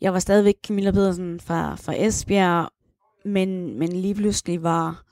[0.00, 2.70] jeg var stadigvæk Camilla Pedersen fra, fra Esbjerg,
[3.24, 5.04] men, men lige pludselig var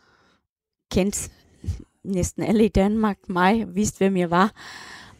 [0.93, 1.33] kendt
[2.05, 4.53] næsten alle i Danmark mig, vidste hvem jeg var.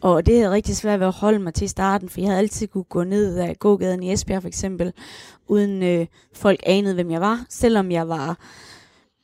[0.01, 2.67] Og det havde rigtig svært ved at holde mig til starten, for jeg havde altid
[2.67, 4.93] kunne gå ned af gågaden i Esbjerg for eksempel,
[5.47, 8.37] uden øh, folk anede, hvem jeg var, selvom jeg var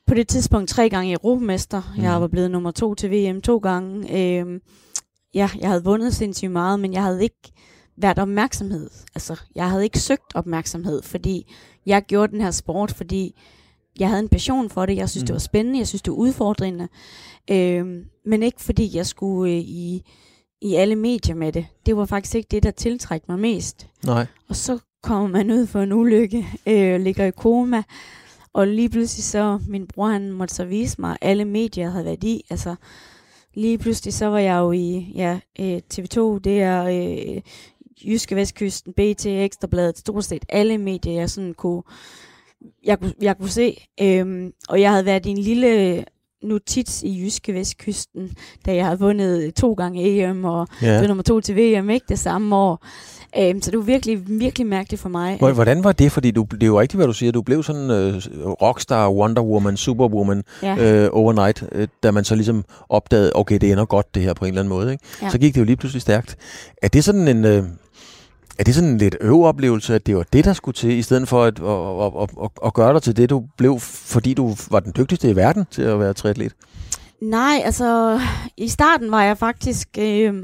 [0.06, 1.82] på det tidspunkt tre gange europamester.
[1.96, 2.02] Mm.
[2.02, 4.18] Jeg var blevet nummer to til VM to gange.
[4.18, 4.60] Øh,
[5.34, 7.52] ja, jeg havde vundet sindssygt meget, men jeg havde ikke
[7.96, 8.90] været opmærksomhed.
[9.14, 11.54] Altså, jeg havde ikke søgt opmærksomhed, fordi
[11.86, 13.40] jeg gjorde den her sport, fordi
[13.98, 14.96] jeg havde en passion for det.
[14.96, 15.26] Jeg synes, mm.
[15.26, 15.78] det var spændende.
[15.78, 16.88] Jeg synes, det var udfordrende.
[17.50, 17.86] Øh,
[18.26, 20.04] men ikke fordi jeg skulle øh, i
[20.62, 21.66] i alle medier med det.
[21.86, 23.86] Det var faktisk ikke det, der tiltrækte mig mest.
[24.04, 24.26] Nej.
[24.48, 27.82] Og så kommer man ud for en ulykke, øh, ligger i koma,
[28.52, 32.04] og lige pludselig så, min bror han måtte så vise mig, alle medier jeg havde
[32.04, 32.44] været i.
[32.50, 32.74] Altså,
[33.54, 37.42] lige pludselig så var jeg jo i ja, øh, TV2, det er øh,
[38.04, 41.82] Jyske Vestkysten, BT, Ekstrabladet, stort set alle medier, jeg sådan kunne,
[42.84, 43.88] jeg kunne, jeg kunne se.
[44.02, 46.04] Øhm, og jeg havde været i en lille
[46.42, 48.30] notits i Jyske Vestkysten,
[48.66, 50.98] da jeg havde vundet to gange EM og ja.
[50.98, 52.86] blev nummer to til VM, ikke det samme år.
[53.38, 55.36] Um, så det var virkelig, virkelig mærkeligt for mig.
[55.38, 56.12] Hvordan var det?
[56.12, 57.32] Fordi du, det er jo rigtigt, hvad du siger.
[57.32, 61.06] Du blev sådan uh, rockstar, Wonder Woman, Superwoman ja.
[61.06, 64.44] uh, overnight, uh, da man så ligesom opdagede, okay, det ender godt det her på
[64.44, 64.92] en eller anden måde.
[64.92, 65.04] Ikke?
[65.22, 65.30] Ja.
[65.30, 66.36] Så gik det jo lige pludselig stærkt.
[66.82, 67.44] Er det sådan en...
[67.44, 67.66] Uh,
[68.58, 71.28] er det sådan en lidt øveoplevelse, at det var det, der skulle til, i stedet
[71.28, 74.80] for at, at, at, at, at gøre dig til det, du blev, fordi du var
[74.80, 76.52] den dygtigste i verden til at være triatlet?
[77.22, 78.20] Nej, altså
[78.56, 80.34] i starten var jeg faktisk, øh,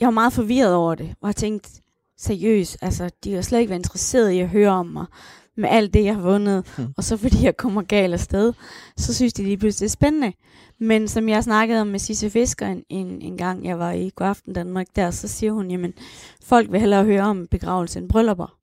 [0.00, 1.70] jeg var meget forvirret over det, og jeg tænkte,
[2.18, 5.06] seriøst, altså de har slet ikke været interesseret i at høre om mig
[5.56, 6.86] med alt det, jeg har vundet, hmm.
[6.96, 8.52] og så fordi jeg kommer galt afsted,
[8.96, 10.32] så synes de lige pludselig, det er spændende.
[10.80, 14.10] Men som jeg snakkede om med Sisse Fisker en, en, en gang, jeg var i
[14.16, 15.92] Godaften Danmark der, så siger hun, jamen,
[16.44, 18.58] folk vil hellere høre om begravelse end bryllupper.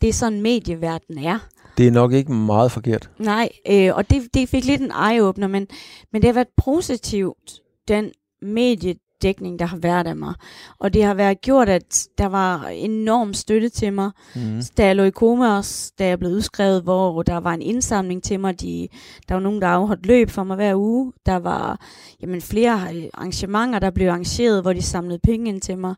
[0.00, 1.38] Det er sådan medieverden er.
[1.78, 3.10] Det er nok ikke meget forkert.
[3.18, 5.66] Nej, øh, og det, det fik lidt en eye-opener, men,
[6.12, 8.10] men det har været positivt, den
[8.42, 10.34] medie dækning, der har været af mig.
[10.78, 14.10] Og det har været gjort, at der var enorm støtte til mig.
[14.36, 14.62] Mm.
[14.76, 18.22] Da jeg lå i koma også, da jeg blev udskrevet, hvor der var en indsamling
[18.22, 18.60] til mig.
[18.60, 18.88] De,
[19.28, 21.12] der var nogen, der afholdt løb for mig hver uge.
[21.26, 21.80] Der var
[22.22, 22.72] jamen, flere
[23.14, 25.94] arrangementer, der blev arrangeret, hvor de samlede penge ind til mig.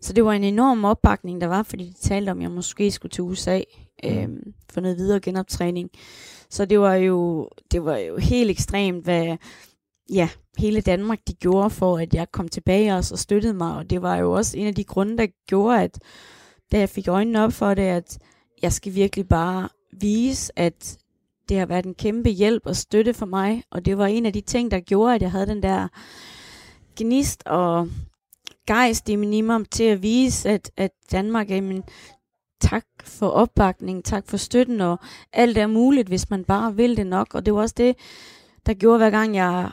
[0.00, 2.90] Så det var en enorm opbakning, der var, fordi de talte om, at jeg måske
[2.90, 3.60] skulle til USA
[4.04, 4.10] mm.
[4.10, 5.90] øhm, for noget videre genoptræning.
[6.50, 9.36] Så det var jo, det var jo helt ekstremt, hvad,
[10.12, 13.76] ja, hele Danmark de gjorde for, at jeg kom tilbage også og støttede mig.
[13.76, 15.98] Og det var jo også en af de grunde, der gjorde, at
[16.72, 18.18] da jeg fik øjnene op for det, at
[18.62, 19.68] jeg skal virkelig bare
[20.00, 20.98] vise, at
[21.48, 24.32] det har været en kæmpe hjælp og støtte for mig, og det var en af
[24.32, 25.88] de ting, der gjorde, at jeg havde den der
[26.96, 27.88] gnist og
[28.66, 31.82] gejst i minimum til at vise, at, at Danmark er min
[32.60, 34.98] tak for opbakningen, tak for støtten, og
[35.32, 37.34] alt er muligt, hvis man bare vil det nok.
[37.34, 37.96] Og det var også det,
[38.66, 39.70] der gjorde, hver gang jeg,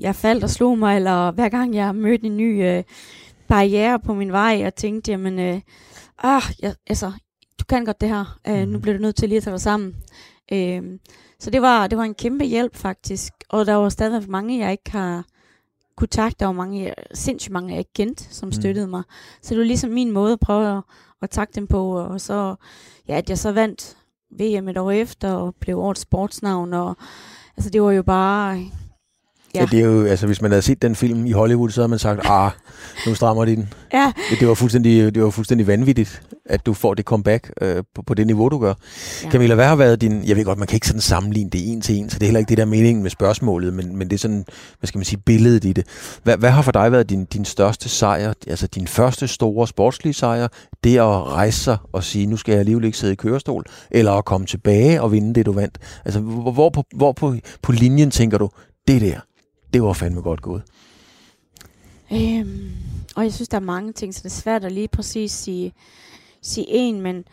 [0.00, 2.82] jeg faldt og slog mig, eller hver gang jeg mødte en ny øh,
[3.48, 5.60] barriere på min vej, og tænkte, jamen, øh,
[6.18, 7.12] ah, jeg, altså,
[7.60, 8.80] du kan godt det her, øh, nu Mhm.
[8.80, 9.96] bliver du nødt til lige at tage dig sammen.
[10.52, 10.82] Øh,
[11.40, 14.72] så det var, det var en kæmpe hjælp faktisk, og der var stadigvæk mange, jeg
[14.72, 15.24] ikke har
[15.96, 16.36] kunne takke.
[16.40, 18.52] Der var mange, sindssygt mange, jeg ikke kendte, som Mm.
[18.52, 19.02] støttede mig.
[19.42, 20.82] Så det var ligesom min måde at prøve at,
[21.22, 22.54] at takke dem på, og så,
[23.08, 23.96] ja, at jeg så vandt
[24.30, 26.96] VM et år efter, og blev årets sportsnavn, og
[27.56, 28.64] altså det var jo bare,
[29.54, 29.66] Ja.
[29.70, 31.98] Det er jo, altså hvis man havde set den film i Hollywood, så havde man
[31.98, 32.50] sagt, ah,
[33.06, 33.72] nu strammer de den.
[33.92, 37.82] ja, Det, det, var fuldstændig, det var fuldstændig vanvittigt, at du får det comeback øh,
[37.94, 38.74] på, på det niveau, du gør.
[39.24, 39.30] Ja.
[39.30, 40.24] Camilla, hvad har været din...
[40.24, 42.26] Jeg ved godt, man kan ikke sådan sammenligne det en til en, så det er
[42.26, 44.44] heller ikke det der meningen med spørgsmålet, men, men det er sådan,
[44.78, 45.86] hvad skal man sige, billedet i det.
[46.22, 50.14] Hvad, hvad har for dig været din, din største sejr, altså din første store sportslige
[50.14, 50.48] sejr,
[50.84, 54.12] det at rejse sig og sige, nu skal jeg alligevel ikke sidde i kørestol, eller
[54.12, 55.78] at komme tilbage og vinde det, du vandt?
[56.04, 58.50] Altså, hvor, hvor, på, hvor på, på linjen tænker du,
[58.88, 59.20] det der,
[59.72, 60.62] det var fandme godt gået.
[62.12, 62.70] Øhm,
[63.16, 65.72] og jeg synes, der er mange ting, så det er svært at lige præcis sige,
[66.42, 67.24] sige en, men,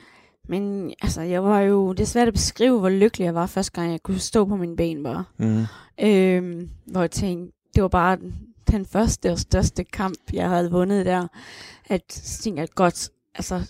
[0.48, 3.72] men altså, jeg var jo, det er svært at beskrive, hvor lykkelig jeg var første
[3.72, 5.24] gang, jeg kunne stå på mine ben bare.
[5.38, 5.66] Mm.
[6.02, 8.34] Øhm, hvor jeg tænkte, det var bare den,
[8.72, 11.28] den første og største kamp, jeg havde vundet der.
[11.86, 13.62] At så tænkte jeg, godt, altså,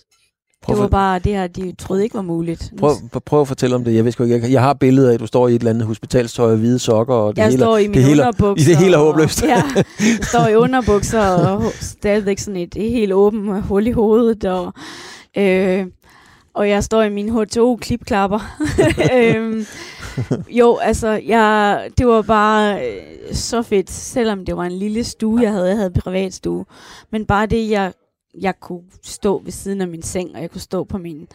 [0.62, 2.72] Prøv, det var for, bare det her, de troede ikke var muligt.
[2.78, 2.92] Prøv,
[3.26, 3.94] prøv, at fortælle om det.
[3.94, 5.86] Jeg ved sgu ikke, jeg, har billeder af, at du står i et eller andet
[5.86, 8.68] hospitalstøj og hvide sokker, og det jeg hele, står i det mine hele, underbukser.
[8.68, 9.42] i det hele er og- håbløst.
[9.42, 9.84] Ja, jeg
[10.30, 14.44] står i underbukser og stadigvæk sådan et, et helt åbent hul i hovedet.
[14.44, 14.72] Og,
[15.38, 15.86] øh,
[16.54, 18.40] og jeg står i mine H2O-klipklapper.
[19.16, 19.66] øhm,
[20.50, 25.42] jo, altså, jeg, det var bare øh, så fedt, selvom det var en lille stue,
[25.42, 25.68] jeg havde.
[25.68, 26.64] Jeg havde privat stue.
[27.12, 27.92] Men bare det, jeg,
[28.40, 31.26] jeg kunne stå ved siden af min seng, og jeg kunne stå på min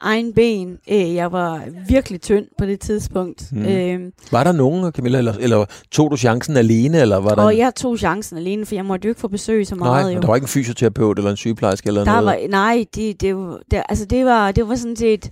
[0.00, 0.78] egen ben.
[0.90, 3.52] Øh, jeg var virkelig tynd på det tidspunkt.
[3.52, 3.62] Mm.
[3.66, 7.42] Øh, Var der nogen, Camilla, eller, eller tog du chancen alene, eller var der...
[7.42, 10.04] og en- jeg tog chancen alene, for jeg måtte jo ikke få besøg så meget.
[10.04, 10.20] Nej, jo.
[10.20, 12.26] der var ikke en fysioterapeut eller en sygeplejerske eller Der noget?
[12.42, 15.30] var, nej, det, det, var- det, altså det var, det var sådan set,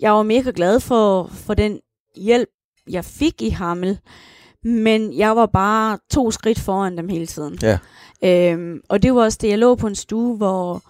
[0.00, 1.78] jeg var mega glad for, for den
[2.16, 2.48] hjælp,
[2.90, 3.98] jeg fik i Hammel,
[4.64, 7.58] men jeg var bare to skridt foran dem hele tiden.
[7.62, 7.78] Ja.
[8.24, 10.82] Øhm, og det var også det, jeg lå på en stue, hvor,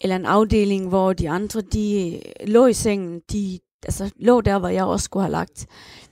[0.00, 4.58] eller en afdeling, hvor de andre, de øh, lå i sengen, de altså, lå der,
[4.58, 5.66] hvor jeg også skulle have lagt.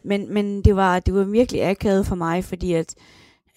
[0.04, 2.94] Men, men det, var, det var virkelig akavet for mig, fordi at,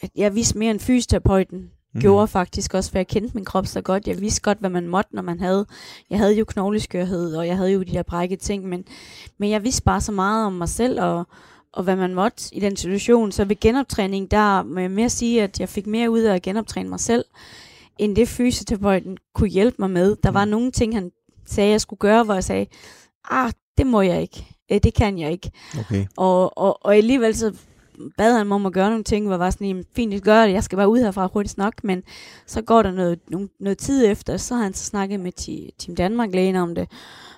[0.01, 2.01] at jeg vidste mere end fysioterapeuten, mm.
[2.01, 4.07] gjorde faktisk også, for jeg kendte min krop så godt.
[4.07, 5.65] Jeg vidste godt, hvad man måtte, når man havde.
[6.09, 8.83] Jeg havde jo knogleskørhed, og jeg havde jo de der brække ting, men,
[9.37, 11.27] men jeg vidste bare så meget om mig selv, og,
[11.73, 13.31] og hvad man måtte i den situation.
[13.31, 16.41] Så ved genoptræning, der må jeg mere sige, at jeg fik mere ud af at
[16.41, 17.25] genoptræne mig selv,
[17.97, 20.15] end det fysioterapeuten kunne hjælpe mig med.
[20.23, 21.11] Der var nogle ting, han
[21.45, 22.65] sagde, jeg skulle gøre, hvor jeg sagde,
[23.29, 24.47] ah, det må jeg ikke.
[24.71, 25.51] Øh, Det kan jeg ikke.
[25.79, 26.05] Okay.
[26.17, 27.53] Og, og, og alligevel så
[28.17, 30.21] bad han mig om at gøre nogle ting, hvor jeg var sådan, "Jamen, fint, jeg
[30.21, 32.03] gør det, jeg skal bare ud herfra hurtigt nok, men
[32.45, 35.31] så går der noget, noget, noget tid efter, så har han så snakket med
[35.79, 36.91] Team Danmark-lægen om det,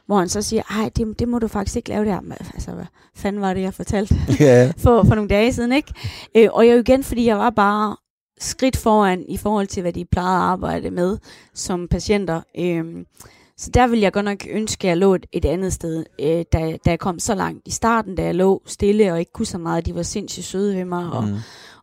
[0.05, 2.19] hvor han så siger, ej, det, det må du faktisk ikke lave der.
[2.53, 5.93] Altså, hvad fanden var det, jeg fortalte ja, for, for nogle dage siden, ikke?
[6.35, 7.95] Øh, og jeg jo igen, fordi jeg var bare
[8.39, 11.17] skridt foran i forhold til, hvad de plejede at arbejde med
[11.53, 12.41] som patienter.
[12.59, 13.05] Øh,
[13.57, 16.45] så der ville jeg godt nok ønske, at jeg lå et, et andet sted, øh,
[16.53, 19.45] da, da jeg kom så langt i starten, da jeg lå stille og ikke kunne
[19.45, 19.85] så meget.
[19.85, 21.35] De var sindssygt søde ved mig, og, mm.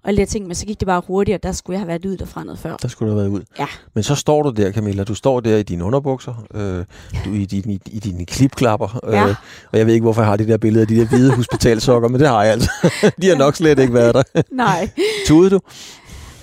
[0.04, 1.38] Og her ting, men så gik det bare hurtigere.
[1.42, 2.76] Der skulle jeg have været ud derfra noget før.
[2.76, 3.44] der skulle du have været ud.
[3.58, 3.66] Ja.
[3.94, 5.04] Men så står du der, Camilla.
[5.04, 6.84] Du står der i dine underbukser, øh,
[7.24, 9.00] du i, din, i, i dine klipklapper.
[9.06, 9.24] Øh, Ja.
[9.72, 12.08] og jeg ved ikke, hvorfor jeg har de der billeder af de der hvide hospitalsokker,
[12.08, 12.70] men det har jeg altså.
[13.22, 14.42] de har nok slet ikke været der.
[14.52, 14.90] Nej.
[15.26, 15.60] Tudede du?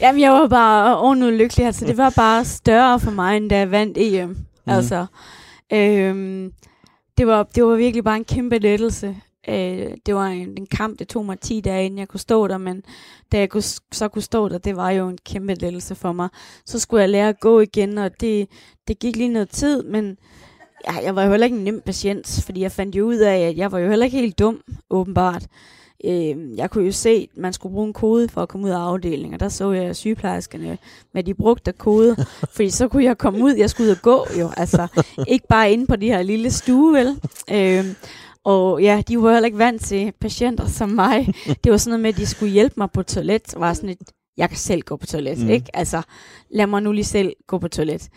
[0.02, 1.65] Jamen, jeg var bare ovenud lykkelig.
[1.65, 4.30] Altså, det var bare større for mig, end da jeg vandt EM.
[4.30, 4.36] Mm.
[4.67, 5.06] Altså,
[5.74, 6.52] øhm,
[7.17, 9.15] det, var, det var virkelig bare en kæmpe lettelse.
[9.47, 12.47] Øh, det var en, en kamp, det tog mig 10 dage, inden jeg kunne stå
[12.47, 12.84] der, men
[13.32, 16.30] da jeg kunne, så kunne stå der, det var jo en kæmpe lettelse for mig.
[16.65, 18.47] Så skulle jeg lære at gå igen, og det,
[18.88, 20.17] det gik lige noget tid, men
[20.88, 23.39] ja, jeg var jo heller ikke en nem patient, fordi jeg fandt jo ud af,
[23.39, 25.47] at jeg var jo heller ikke helt dum, åbenbart.
[26.06, 28.71] Øh, jeg kunne jo se, at man skulle bruge en kode for at komme ud
[28.71, 30.78] af afdelingen, og der så jeg sygeplejerskerne,
[31.12, 32.15] hvad de brugte kode,
[32.56, 34.88] fordi så kunne jeg komme ud, jeg skulle ud og gå jo, altså
[35.28, 37.19] ikke bare inde på de her lille stue, vel?
[37.52, 37.86] Øh,
[38.45, 41.34] og ja, de var heller ikke vant til patienter som mig.
[41.63, 44.12] Det var sådan noget med, at de skulle hjælpe mig på toilet, var sådan et,
[44.38, 45.49] jeg kan selv gå på toilet, mm.
[45.49, 45.65] ikke?
[45.73, 46.02] Altså,
[46.52, 48.10] lad mig nu lige selv gå på toilet.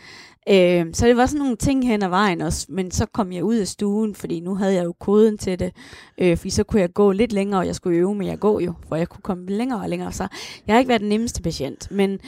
[0.48, 3.44] Øh, så det var sådan nogle ting hen ad vejen også, men så kom jeg
[3.44, 5.72] ud af stuen, fordi nu havde jeg jo koden til det,
[6.18, 8.60] øh, fordi så kunne jeg gå lidt længere, og jeg skulle øve med at gå
[8.60, 10.12] jo, for jeg kunne komme længere og længere.
[10.12, 10.28] Så
[10.66, 12.20] jeg har ikke været den nemmeste patient, men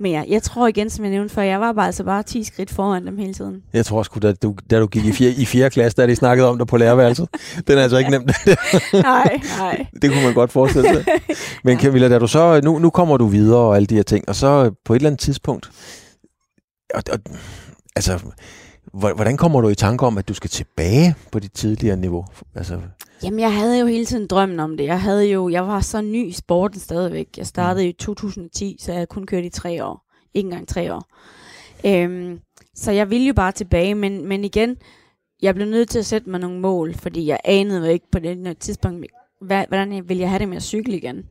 [0.00, 2.70] men jeg tror igen, som jeg nævnte før, jeg var bare altså bare 10 skridt
[2.70, 3.62] foran dem hele tiden.
[3.72, 5.30] Jeg tror sgu, da du, da du gik i 4.
[5.30, 5.70] i 4.
[5.70, 7.28] klasse, da de snakkede om dig på lærerværelset.
[7.66, 8.26] Den er altså ikke nemt.
[8.92, 9.86] nej, nej.
[10.02, 11.04] Det kunne man godt forestille sig.
[11.64, 14.28] Men Camilla, da du så, nu, nu kommer du videre og alle de her ting,
[14.28, 15.70] og så på et eller andet tidspunkt,
[16.94, 17.18] og, og,
[17.96, 18.18] altså,
[18.92, 22.24] hvordan kommer du i tanke om, at du skal tilbage på dit tidligere niveau?
[22.54, 22.80] Altså...
[23.22, 24.84] Jamen, jeg havde jo hele tiden drømmen om det.
[24.84, 27.28] Jeg havde jo, jeg var så ny i sporten stadigvæk.
[27.36, 30.04] Jeg startede i 2010, så jeg kun kørt i tre år.
[30.34, 31.04] Ikke engang tre år.
[31.86, 32.40] Øhm,
[32.74, 34.76] så jeg ville jo bare tilbage, men, men igen,
[35.42, 38.18] jeg blev nødt til at sætte mig nogle mål, fordi jeg anede jo ikke på
[38.18, 39.06] det tidspunkt,
[39.40, 41.24] hvad, hvordan vil jeg have det med at cykle igen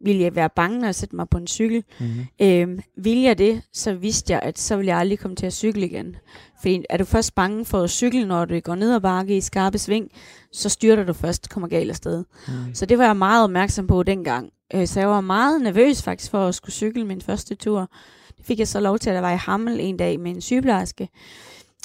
[0.00, 1.84] vil jeg være bange, når jeg sætter mig på en cykel.
[2.00, 2.26] Mm-hmm.
[2.42, 5.52] Øhm, vil jeg det, så vidste jeg, at så vil jeg aldrig komme til at
[5.52, 6.16] cykle igen.
[6.60, 9.40] Fordi er du først bange for at cykle, når du går ned ad bakke i
[9.40, 10.10] skarpe sving,
[10.52, 12.24] så styrter du først, kommer galt afsted.
[12.48, 12.74] Mm.
[12.74, 14.50] Så det var jeg meget opmærksom på dengang.
[14.74, 17.90] Øh, så jeg var meget nervøs faktisk for at skulle cykle min første tur.
[18.36, 20.40] Det fik jeg så lov til, at der var i Hammel en dag med en
[20.40, 21.08] sygeplejerske.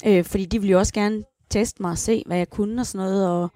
[0.06, 2.86] Øh, fordi de ville jo også gerne teste mig og se, hvad jeg kunne og
[2.86, 3.30] sådan noget.
[3.30, 3.52] Og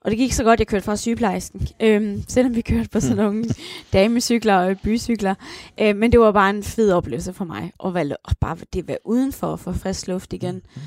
[0.00, 3.16] og det gik så godt, jeg kørte fra sygeplejersken, øhm, selvom vi kørte på sådan
[3.16, 3.24] hmm.
[3.24, 3.44] nogle
[3.92, 5.34] damecykler og bycykler.
[5.80, 8.88] Øhm, men det var bare en fed oplevelse for mig, at være, og bare det
[8.88, 10.54] være udenfor og få frisk luft igen.
[10.74, 10.82] Hmm.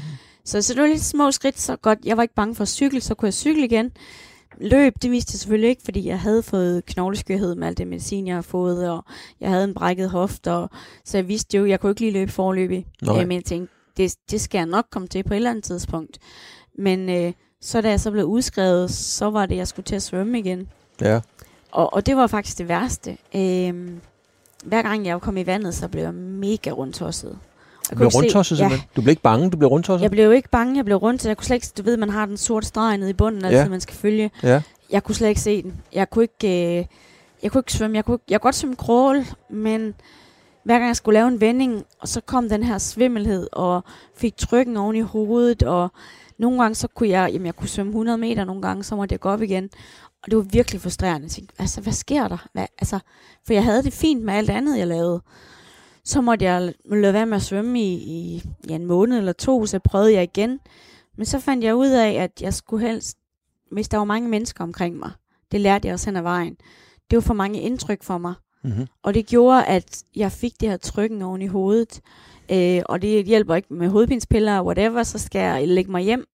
[0.46, 2.00] Så, så det var lidt små skridt, så godt.
[2.06, 3.92] Jeg var ikke bange for at cykle, så kunne jeg cykle igen.
[4.62, 8.28] Løb, det vidste jeg selvfølgelig ikke, fordi jeg havde fået knogleskørhed med alt det medicin,
[8.28, 9.06] jeg har fået, og
[9.40, 10.70] jeg havde en brækket hofte, og,
[11.06, 12.86] så jeg vidste jo, jeg kunne ikke lige løbe forløbig.
[13.10, 15.64] Øh, men jeg tænkte, det, det skal jeg nok komme til på et eller andet
[15.64, 16.20] tidspunkt.
[16.78, 20.02] Men øh, så da jeg så blev udskrevet, så var det, jeg skulle til at
[20.02, 20.70] svømme igen.
[21.02, 21.20] Ja.
[21.72, 23.18] Og, og det var faktisk det værste.
[23.36, 24.02] Øhm,
[24.64, 27.38] hver gang jeg kom i vandet, så blev jeg mega rundtosset.
[27.92, 28.88] Du blev rundtosset se, simpelthen?
[28.90, 28.96] Ja.
[28.96, 30.04] Du blev ikke bange, du blev rundtosset?
[30.04, 31.26] Jeg blev ikke bange, jeg blev rundt.
[31.26, 33.70] Jeg kunne slet ikke, du ved, man har den sorte streg nede i bunden, altså
[33.70, 34.32] man skal følge.
[34.44, 34.62] Ja.
[34.90, 35.74] Jeg kunne slet ikke se den.
[35.94, 36.86] Jeg kunne ikke, øh,
[37.44, 37.96] jeg kunne ikke svømme.
[37.96, 39.94] Jeg kunne, jeg kunne godt svømme crawl, men
[40.64, 43.84] hver gang jeg skulle lave en vending, og så kom den her svimmelhed, og
[44.16, 45.92] fik trykken oven i hovedet, og
[46.42, 49.14] nogle gange så kunne jeg, jamen jeg kunne svømme 100 meter, nogle gange så måtte
[49.14, 49.70] jeg gå op igen.
[50.24, 51.26] Og det var virkelig frustrerende.
[51.26, 52.48] Jeg tænkte, altså hvad sker der?
[52.54, 53.00] Hvad, altså,
[53.46, 55.22] for jeg havde det fint med alt andet, jeg lavede.
[56.04, 59.66] Så måtte jeg lade være med at svømme i, i ja, en måned eller to,
[59.66, 60.60] så prøvede jeg igen.
[61.18, 63.18] Men så fandt jeg ud af, at jeg skulle helst,
[63.72, 65.12] hvis der var mange mennesker omkring mig,
[65.52, 66.56] det lærte jeg også hen ad vejen,
[67.10, 68.34] det var for mange indtryk for mig.
[68.64, 68.88] Mm-hmm.
[69.04, 72.02] Og det gjorde, at jeg fik det her trykken oven i hovedet.
[72.52, 76.26] Øh, og det hjælper ikke med hovedpinspiller og whatever, så skal jeg lægge mig hjem,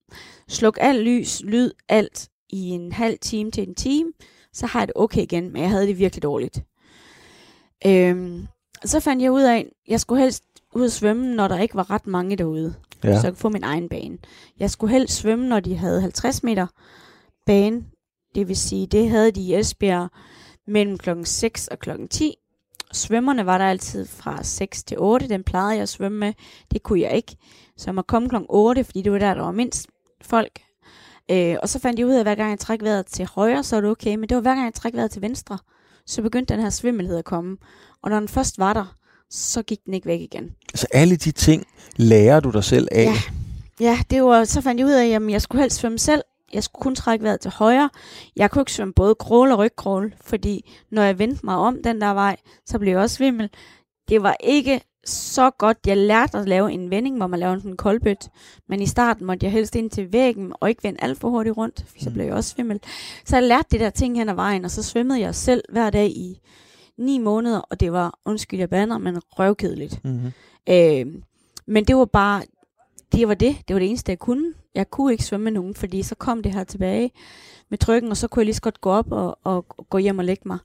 [0.48, 4.12] sluk alt lys, lyd, alt i en halv time til en time,
[4.54, 6.63] så har jeg det okay igen, men jeg havde det virkelig dårligt.
[7.86, 8.44] Øh,
[8.86, 10.44] så fandt jeg ud af, at jeg skulle helst
[10.76, 13.20] ud og svømme, når der ikke var ret mange derude, ja.
[13.20, 14.18] så jeg kunne få min egen bane.
[14.60, 16.68] Jeg skulle helst svømme, når de havde 50 meter
[17.46, 17.84] bane,
[18.36, 20.10] det vil sige, det havde de i Esbjerg
[20.67, 22.36] mellem klokken 6 og klokken 10,
[22.91, 25.30] Svømmerne var der altid fra 6 til 8.
[25.30, 26.34] Den plejede jeg at svømme med.
[26.71, 27.36] Det kunne jeg ikke.
[27.77, 29.88] Så jeg måtte komme klokken 8, fordi det var der, der var mindst
[30.21, 30.62] folk.
[31.32, 33.63] Øh, og så fandt jeg ud af, at hver gang jeg træk vejret til højre,
[33.63, 34.15] så var det okay.
[34.15, 35.58] Men det var hver gang jeg træk vejret til venstre,
[36.06, 37.58] så begyndte den her svimmelhed at komme.
[38.01, 38.95] Og når den først var der,
[39.30, 40.56] så gik den ikke væk igen.
[40.75, 43.06] Så alle de ting lærer du dig selv af?
[43.06, 43.15] Ja,
[43.80, 46.21] ja det var, så fandt jeg ud af, at jeg skulle helst svømme selv,
[46.53, 47.89] jeg skulle kun trække vejret til højre.
[48.36, 52.01] Jeg kunne ikke svømme både crawl og rygcrawl, fordi når jeg vendte mig om den
[52.01, 53.49] der vej, så blev jeg også svimmel.
[54.10, 55.77] Det var ikke så godt.
[55.86, 58.29] Jeg lærte at lave en vending, hvor man laver en koldbøt.
[58.69, 61.57] Men i starten måtte jeg helst ind til væggen, og ikke vende alt for hurtigt
[61.57, 62.13] rundt, for så mm.
[62.13, 62.79] blev jeg også svimmel.
[63.25, 65.89] Så jeg lærte det der ting hen ad vejen, og så svømmede jeg selv hver
[65.89, 66.39] dag i
[66.97, 70.03] ni måneder, og det var, undskyld jeg bander, men røvkedeligt.
[70.03, 70.31] Mm-hmm.
[70.69, 71.05] Øh,
[71.67, 72.43] men det var bare,
[73.12, 73.57] det var det.
[73.67, 74.53] Det var det eneste, jeg kunne.
[74.78, 77.12] Jeg kunne ikke svømme med nogen, fordi så kom det her tilbage
[77.70, 79.98] med trykken, og så kunne jeg lige så godt gå op og, og, og gå
[79.98, 80.58] hjem og lægge mig.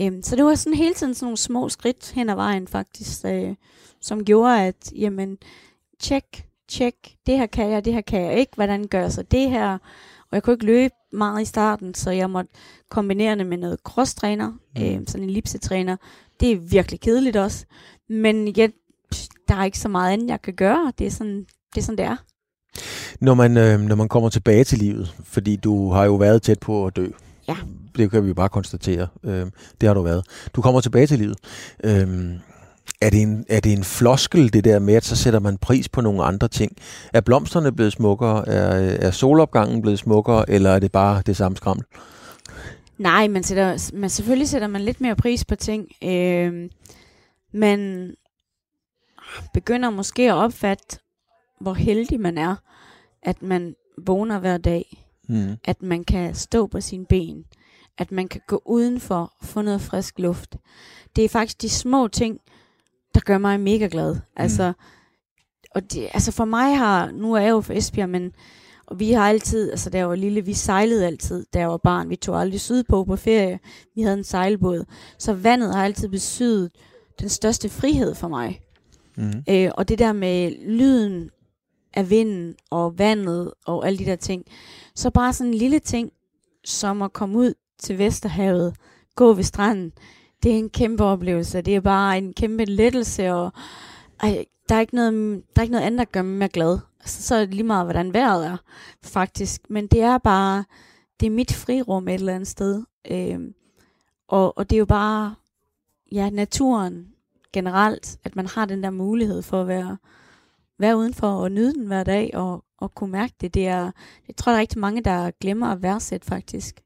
[0.00, 3.24] Øhm, så det var sådan hele tiden sådan nogle små skridt hen ad vejen faktisk,
[3.24, 3.54] øh,
[4.00, 5.38] som gjorde, at jamen,
[6.00, 6.94] tjek, tjek,
[7.26, 9.72] det her kan jeg, det her kan jeg ikke, hvordan gør jeg så det her?
[10.20, 12.50] Og jeg kunne ikke løbe meget i starten, så jeg måtte
[12.90, 15.96] kombinere det med noget crosstræner, øh, sådan en ellipsetræner.
[16.40, 17.66] Det er virkelig kedeligt også.
[18.08, 18.72] Men igen,
[19.48, 20.92] der er ikke så meget andet, jeg kan gøre.
[20.98, 22.16] Det er sådan, det er sådan, det er.
[23.20, 26.58] Når man, øh, når man kommer tilbage til livet, fordi du har jo været tæt
[26.58, 27.06] på at dø.
[27.48, 27.56] Ja.
[27.96, 29.08] Det kan vi jo bare konstatere.
[29.24, 29.46] Øh,
[29.80, 30.24] det har du været.
[30.54, 31.36] Du kommer tilbage til livet.
[31.84, 32.30] Øh,
[33.00, 35.88] er det, en, er det en floskel, det der med, at så sætter man pris
[35.88, 36.76] på nogle andre ting?
[37.12, 38.48] Er blomsterne blevet smukkere?
[38.48, 40.50] Er, er solopgangen blevet smukkere?
[40.50, 41.84] Eller er det bare det samme skrammel?
[42.98, 45.88] Nej, man sætter, man, selvfølgelig sætter man lidt mere pris på ting.
[46.04, 46.70] Øh,
[47.52, 48.10] man
[49.54, 50.98] begynder måske at opfatte
[51.60, 52.56] hvor heldig man er,
[53.26, 53.74] at man
[54.06, 55.56] vågner hver dag, Mm.
[55.64, 57.44] at man kan stå på sine ben,
[57.98, 60.56] at man kan gå udenfor og få noget frisk luft.
[61.16, 62.40] Det er faktisk de små ting,
[63.14, 64.16] der gør mig mega glad.
[64.36, 64.72] Altså,
[65.74, 68.32] og det, altså for mig har, nu er jeg jo fra Esbjerg, men
[68.86, 71.76] og vi har altid, altså da jeg var lille, vi sejlede altid, da jeg var
[71.76, 72.10] barn.
[72.10, 73.58] Vi tog aldrig sydpå på ferie.
[73.94, 74.84] Vi havde en sejlbåd.
[75.18, 76.70] Så vandet har altid betydet
[77.20, 78.60] den største frihed for mig.
[79.16, 79.32] Mm.
[79.50, 81.30] Øh, og det der med lyden
[81.96, 84.44] af vinden og vandet og alle de der ting.
[84.94, 86.12] Så bare sådan en lille ting,
[86.64, 88.76] som at komme ud til Vesterhavet,
[89.14, 89.92] gå ved stranden,
[90.42, 91.62] det er en kæmpe oplevelse.
[91.62, 93.52] Det er bare en kæmpe lettelse, og
[94.22, 96.78] ej, der, er ikke noget, der er ikke noget andet, der gør mig mere glad.
[97.04, 98.56] Så, så er det lige meget, hvordan vejret er,
[99.02, 99.70] faktisk.
[99.70, 100.64] Men det er bare,
[101.20, 102.82] det er mit frirum et eller andet sted.
[103.10, 103.54] Øhm,
[104.28, 105.34] og, og det er jo bare,
[106.12, 107.08] ja, naturen
[107.52, 109.96] generelt, at man har den der mulighed for at være,
[110.78, 113.54] være udenfor og nyde den hver dag og, og kunne mærke det.
[113.54, 113.90] det er,
[114.28, 116.80] jeg tror, der er rigtig mange, der glemmer at værdsætte faktisk.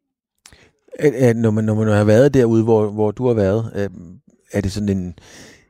[0.99, 3.89] Er, når, man, når man har været derude, hvor, hvor du har været, er,
[4.53, 5.15] er det sådan en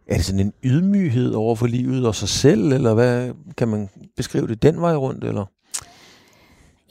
[0.06, 3.88] er det sådan en ydmyghed over for livet og sig selv, eller hvad kan man
[4.16, 5.44] beskrive det den vej rundt, eller?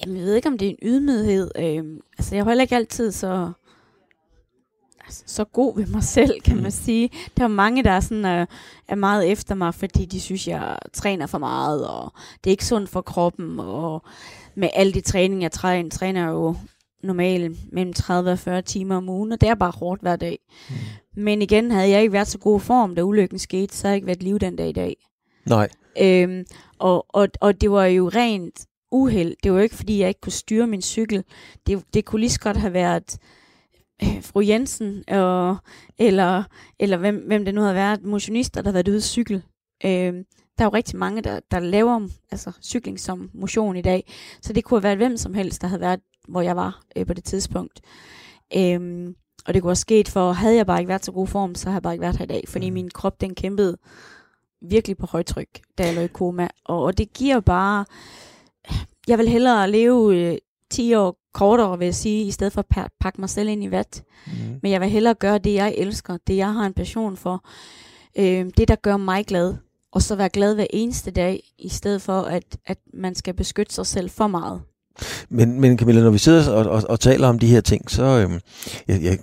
[0.02, 1.52] Jamen, jeg ved ikke, om det er en ydmyghed.
[1.60, 3.52] Øhm, altså, jeg er heller ikke altid så,
[5.10, 7.10] så god ved mig selv, kan man sige.
[7.38, 8.48] Der er mange, der er, sådan, øh,
[8.88, 12.66] er meget efter mig, fordi de synes, jeg træner for meget, og det er ikke
[12.66, 14.04] sundt for kroppen, og
[14.56, 16.56] med alle de træning, jeg træner, træner jeg jo
[17.04, 20.40] normalt mellem 30 og 40 timer om ugen, og det er bare hårdt hver dag.
[20.70, 20.76] Mm.
[21.24, 23.98] Men igen, havde jeg ikke været så god form, da ulykken skete, så havde jeg
[23.98, 24.96] ikke været liv den dag i dag.
[25.46, 25.70] Nej.
[26.02, 26.46] Øhm,
[26.80, 29.36] og, og, og det var jo rent uheld.
[29.44, 31.24] Det var jo ikke, fordi jeg ikke kunne styre min cykel.
[31.68, 33.18] Det, det kunne lige så godt have været
[34.04, 35.58] øh, fru Jensen, og,
[35.98, 36.44] eller,
[36.80, 39.44] eller hvem, hvem det nu havde været, motionister, der havde været ude at cykle.
[39.86, 40.26] Øhm,
[40.58, 44.14] der er jo rigtig mange, der, der laver altså, cykling som motion i dag.
[44.42, 47.06] Så det kunne have været hvem som helst, der havde været, hvor jeg var øh,
[47.06, 47.82] på det tidspunkt.
[48.56, 51.56] Øhm, og det kunne have sket for, havde jeg bare ikke været så god form,
[51.56, 52.44] så havde jeg bare ikke været her i dag.
[52.48, 52.74] Fordi mm.
[52.74, 53.78] min krop, den kæmpede
[54.62, 56.48] virkelig på højtryk, da jeg lå i koma.
[56.66, 57.86] Og, og det giver bare...
[59.08, 60.38] Jeg vil hellere leve øh,
[60.72, 63.72] 10 år kortere, vil jeg sige, i stedet for at pakke mig selv ind i
[63.72, 64.04] vat.
[64.28, 64.32] Mm.
[64.62, 67.46] Men jeg vil hellere gøre det, jeg elsker, det jeg har en passion for.
[68.18, 69.56] Øh, det, der gør mig glad.
[69.92, 73.74] Og så være glad hver eneste dag, i stedet for, at, at man skal beskytte
[73.74, 74.62] sig selv for meget.
[75.30, 78.04] Men, men Camilla, når vi sidder og, og, og taler om de her ting, så
[78.04, 78.40] øhm,
[78.88, 79.20] jeg, jeg,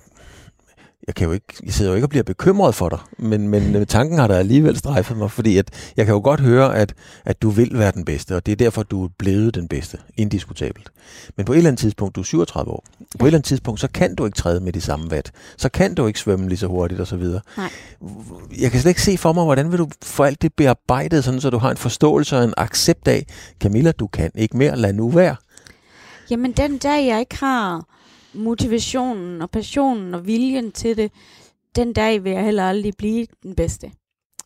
[1.07, 3.85] jeg, kan jo ikke, jeg sidder jo ikke og bliver bekymret for dig, men, men
[3.85, 6.93] tanken har der alligevel strejfet mig, fordi at jeg kan jo godt høre, at,
[7.25, 9.97] at du vil være den bedste, og det er derfor, du er blevet den bedste,
[10.17, 10.89] indiskutabelt.
[11.35, 12.83] Men på et eller andet tidspunkt, du er 37 år,
[13.19, 15.69] på et eller andet tidspunkt, så kan du ikke træde med de samme vat, så
[15.69, 17.23] kan du ikke svømme lige så hurtigt osv.
[17.57, 17.69] Nej.
[18.59, 21.41] Jeg kan slet ikke se for mig, hvordan vil du få alt det bearbejdet, sådan
[21.41, 23.25] så du har en forståelse og en accept af,
[23.59, 25.35] Camilla, du kan ikke mere, lad nu være.
[26.29, 27.85] Jamen den dag, jeg ikke har
[28.33, 31.11] motivationen og passionen og viljen til det,
[31.75, 33.91] den dag vil jeg heller aldrig blive den bedste.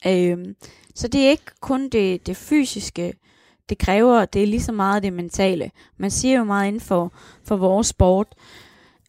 [0.08, 0.56] Øhm,
[0.96, 3.14] så det er ikke kun det, det fysiske,
[3.70, 5.72] det kræver, det er lige så meget det mentale.
[5.98, 7.14] Man siger jo meget inden for,
[7.44, 8.28] for vores sport,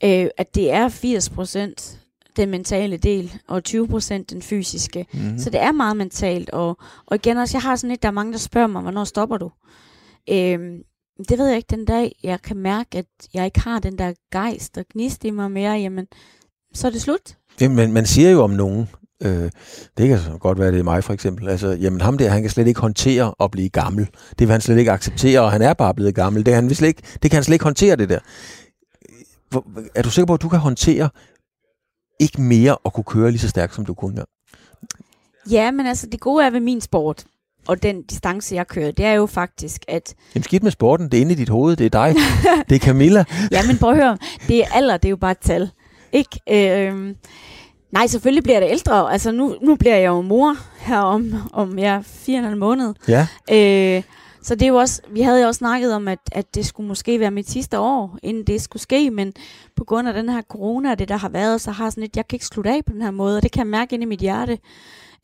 [0.04, 1.96] øh, at det er 80%
[2.36, 5.06] den mentale del, og 20% den fysiske.
[5.12, 5.38] Mm-hmm.
[5.38, 8.12] Så det er meget mentalt, og, og igen også, jeg har sådan lidt, der er
[8.12, 9.50] mange, der spørger mig, hvornår stopper du?
[10.30, 10.82] Øhm,
[11.28, 14.12] det ved jeg ikke den dag, jeg kan mærke, at jeg ikke har den der
[14.32, 16.06] gejst og gnist i mig mere, jamen,
[16.74, 17.36] så er det slut.
[17.58, 18.88] Det, man, man siger jo om nogen,
[19.22, 19.50] øh,
[19.98, 22.42] det kan så godt være, det er mig for eksempel, altså, jamen ham der, han
[22.42, 24.08] kan slet ikke håndtere at blive gammel.
[24.38, 26.46] Det vil han slet ikke acceptere, og han er bare blevet gammel.
[26.46, 28.18] Det, han vil slet ikke, det kan han slet ikke håndtere, det der.
[29.50, 31.10] Hvor, er du sikker på, at du kan håndtere
[32.20, 34.24] ikke mere at kunne køre lige så stærkt, som du kunne der?
[35.50, 37.24] Ja, men altså det gode er ved min sport,
[37.68, 40.14] og den distance, jeg kører, det er jo faktisk, at...
[40.34, 42.14] Jamen skidt med sporten, det er inde i dit hoved, det er dig,
[42.68, 43.24] det er Camilla.
[43.52, 45.70] ja, men prøv at høre, det er alder, det er jo bare et tal.
[46.12, 46.40] Ikke?
[46.50, 47.14] Øh,
[47.92, 49.12] nej, selvfølgelig bliver da ældre.
[49.12, 52.94] Altså nu, nu bliver jeg jo mor her om, om ja, fire en måned.
[53.08, 53.26] Ja.
[53.52, 54.02] Øh,
[54.42, 56.88] så det er jo også, vi havde jo også snakket om, at, at det skulle
[56.88, 59.32] måske være mit sidste år, inden det skulle ske, men
[59.76, 62.16] på grund af den her corona og det, der har været, så har sådan lidt,
[62.16, 64.02] jeg kan ikke slutte af på den her måde, og det kan jeg mærke ind
[64.02, 64.58] i mit hjerte,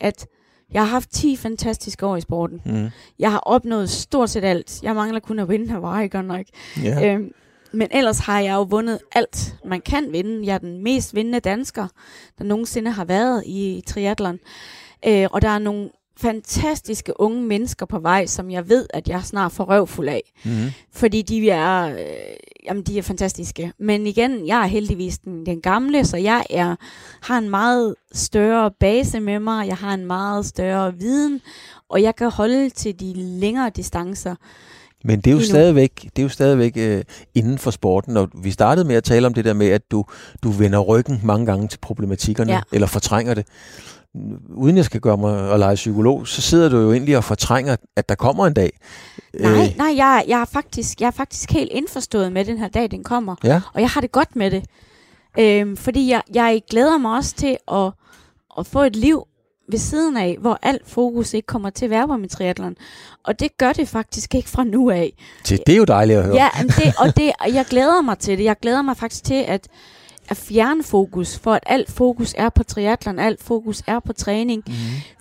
[0.01, 0.27] at
[0.73, 2.61] jeg har haft 10 fantastiske år i sporten.
[2.65, 2.89] Mm.
[3.19, 4.83] Jeg har opnået stort set alt.
[4.83, 6.47] Jeg mangler kun at vinde Hawaii, godt nok.
[6.85, 7.15] Yeah.
[7.15, 7.33] Øhm,
[7.73, 10.47] men ellers har jeg jo vundet alt, man kan vinde.
[10.47, 11.87] Jeg er den mest vindende dansker,
[12.39, 14.39] der nogensinde har været i triathlon.
[15.07, 15.91] Øh, og der er nogle
[16.21, 20.33] fantastiske unge mennesker på vej, som jeg ved, at jeg snart får røvfuld af.
[20.45, 20.71] Mm-hmm.
[20.93, 21.97] Fordi de er, øh,
[22.67, 23.73] jamen, de er fantastiske.
[23.79, 26.77] Men igen, jeg er heldigvis den, den gamle, så jeg er,
[27.23, 29.67] har en meget større base med mig.
[29.69, 31.41] Jeg har en meget større viden,
[31.91, 34.35] og jeg kan holde til de længere distancer.
[35.05, 35.53] Men det er jo Lige nu.
[35.53, 37.05] stadigvæk, det er jo stadigvæk øh,
[37.35, 40.05] inden for sporten, og vi startede med at tale om det der med, at du,
[40.43, 42.61] du vender ryggen mange gange til problematikkerne, Ja.
[42.73, 43.47] eller fortrænger det.
[44.55, 47.77] Uden jeg skal gøre mig og lege psykolog, så sidder du jo egentlig og fortrænger,
[47.97, 48.71] at der kommer en dag.
[49.41, 52.91] Nej, nej, jeg, jeg, er faktisk, jeg er faktisk helt indforstået med den her dag,
[52.91, 53.37] den kommer.
[53.45, 54.65] Ja, Og jeg har det godt med det.
[55.39, 57.93] Øhm, fordi jeg, jeg glæder mig også til at,
[58.59, 59.25] at få et liv
[59.71, 62.77] ved siden af, hvor alt fokus ikke kommer til at være på min triathlon.
[63.25, 65.13] Og det gør det faktisk ikke fra nu af.
[65.49, 66.35] det, det er jo dejligt at høre.
[66.35, 68.45] Ja, det, og det, og jeg glæder mig til det.
[68.45, 69.69] Jeg glæder mig faktisk til at,
[70.29, 74.63] at fjerne fokus, for at alt fokus er på triathlon, alt fokus er på træning.
[74.67, 74.73] Mm.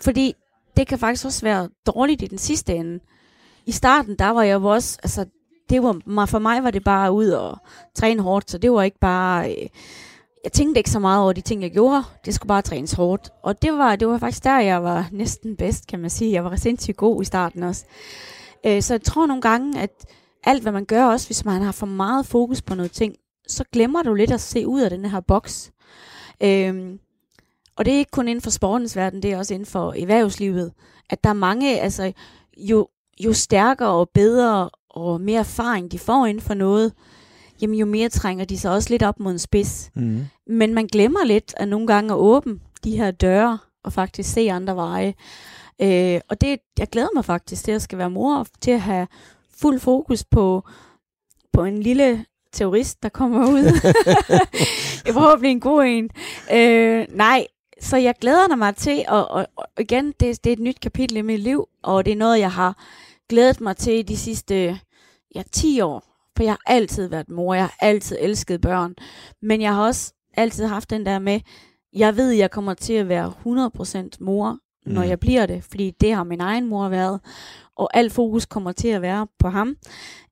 [0.01, 0.33] Fordi
[0.77, 2.99] det kan faktisk også være dårligt i den sidste ende.
[3.65, 5.25] I starten, der var jeg jo også, altså,
[5.69, 7.57] det var, for mig var det bare ud og
[7.95, 9.67] træne hårdt, så det var ikke bare, øh,
[10.43, 12.03] jeg tænkte ikke så meget over de ting, jeg gjorde.
[12.25, 13.29] Det skulle bare trænes hårdt.
[13.43, 16.33] Og det var, det var faktisk der, jeg var næsten bedst, kan man sige.
[16.33, 17.85] Jeg var sindssygt god i starten også.
[18.65, 19.91] Øh, så jeg tror nogle gange, at
[20.43, 23.15] alt, hvad man gør, også hvis man har for meget fokus på noget ting,
[23.47, 25.71] så glemmer du lidt at se ud af den her boks.
[26.43, 26.99] Øhm,
[27.75, 30.73] og det er ikke kun inden for sportens verden, det er også inden for erhvervslivet.
[31.09, 32.13] At der er mange, altså
[32.57, 32.87] jo,
[33.19, 36.93] jo stærkere og bedre og mere erfaring de får inden for noget,
[37.61, 39.91] jamen jo mere trænger de sig også lidt op mod en spids.
[39.95, 40.25] Mm.
[40.47, 44.51] Men man glemmer lidt at nogle gange at åbne de her døre og faktisk se
[44.51, 45.13] andre veje.
[45.81, 49.07] Øh, og det, jeg glæder mig faktisk til at skal være mor, til at have
[49.57, 50.63] fuld fokus på,
[51.53, 53.63] på en lille terrorist, der kommer ud.
[53.63, 56.09] det er forhåbentlig en god en.
[56.53, 57.47] Øh, nej,
[57.81, 61.17] så jeg glæder mig til, og, og, og igen, det, det er et nyt kapitel
[61.17, 62.83] i mit liv, og det er noget, jeg har
[63.29, 64.79] glædet mig til de sidste
[65.35, 66.03] ja, 10 år.
[66.37, 68.95] For jeg har altid været mor, jeg har altid elsket børn.
[69.41, 71.39] Men jeg har også altid haft den der med,
[71.93, 73.33] jeg ved, jeg kommer til at være
[74.07, 75.09] 100% mor, når Mm.
[75.09, 75.63] jeg bliver det.
[75.63, 77.19] Fordi det har min egen mor været.
[77.75, 79.75] Og alt fokus kommer til at være på ham.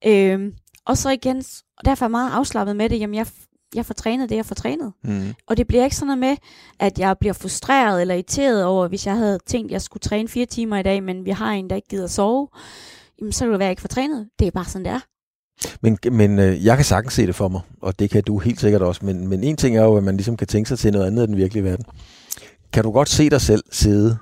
[0.05, 0.53] Øhm,
[0.87, 1.43] og så igen,
[1.77, 3.27] og derfor er jeg meget afslappet med det, jamen jeg,
[3.75, 4.93] jeg får trænet det, jeg får trænet.
[5.03, 5.33] Mm.
[5.47, 6.37] Og det bliver ikke sådan noget med,
[6.79, 10.27] at jeg bliver frustreret eller irriteret over, hvis jeg havde tænkt, at jeg skulle træne
[10.27, 12.47] fire timer i dag, men vi har en, der ikke gider sove.
[13.19, 14.27] Jamen, så kan det være, at jeg ikke får trænet.
[14.39, 14.99] Det er bare sådan, det er.
[15.81, 18.59] Men, men øh, jeg kan sagtens se det for mig, og det kan du helt
[18.59, 19.05] sikkert også.
[19.05, 21.23] Men, men en ting er jo, at man ligesom kan tænke sig til noget andet
[21.23, 21.85] i den virkelige verden.
[22.73, 24.17] Kan du godt se dig selv sidde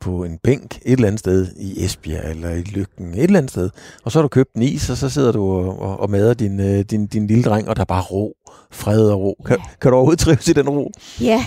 [0.00, 3.50] på en bænk et eller andet sted i Esbjerg eller i Lykken, et eller andet
[3.50, 3.70] sted,
[4.04, 6.34] og så har du købt en is, og så sidder du og, og, og mader
[6.34, 8.36] din, øh, din, din lille dreng, og der er bare ro,
[8.72, 9.36] fred og ro.
[9.46, 9.62] Kan, Ja.
[9.80, 10.90] kan du overhovedet trives i den ro?
[11.20, 11.44] Ja.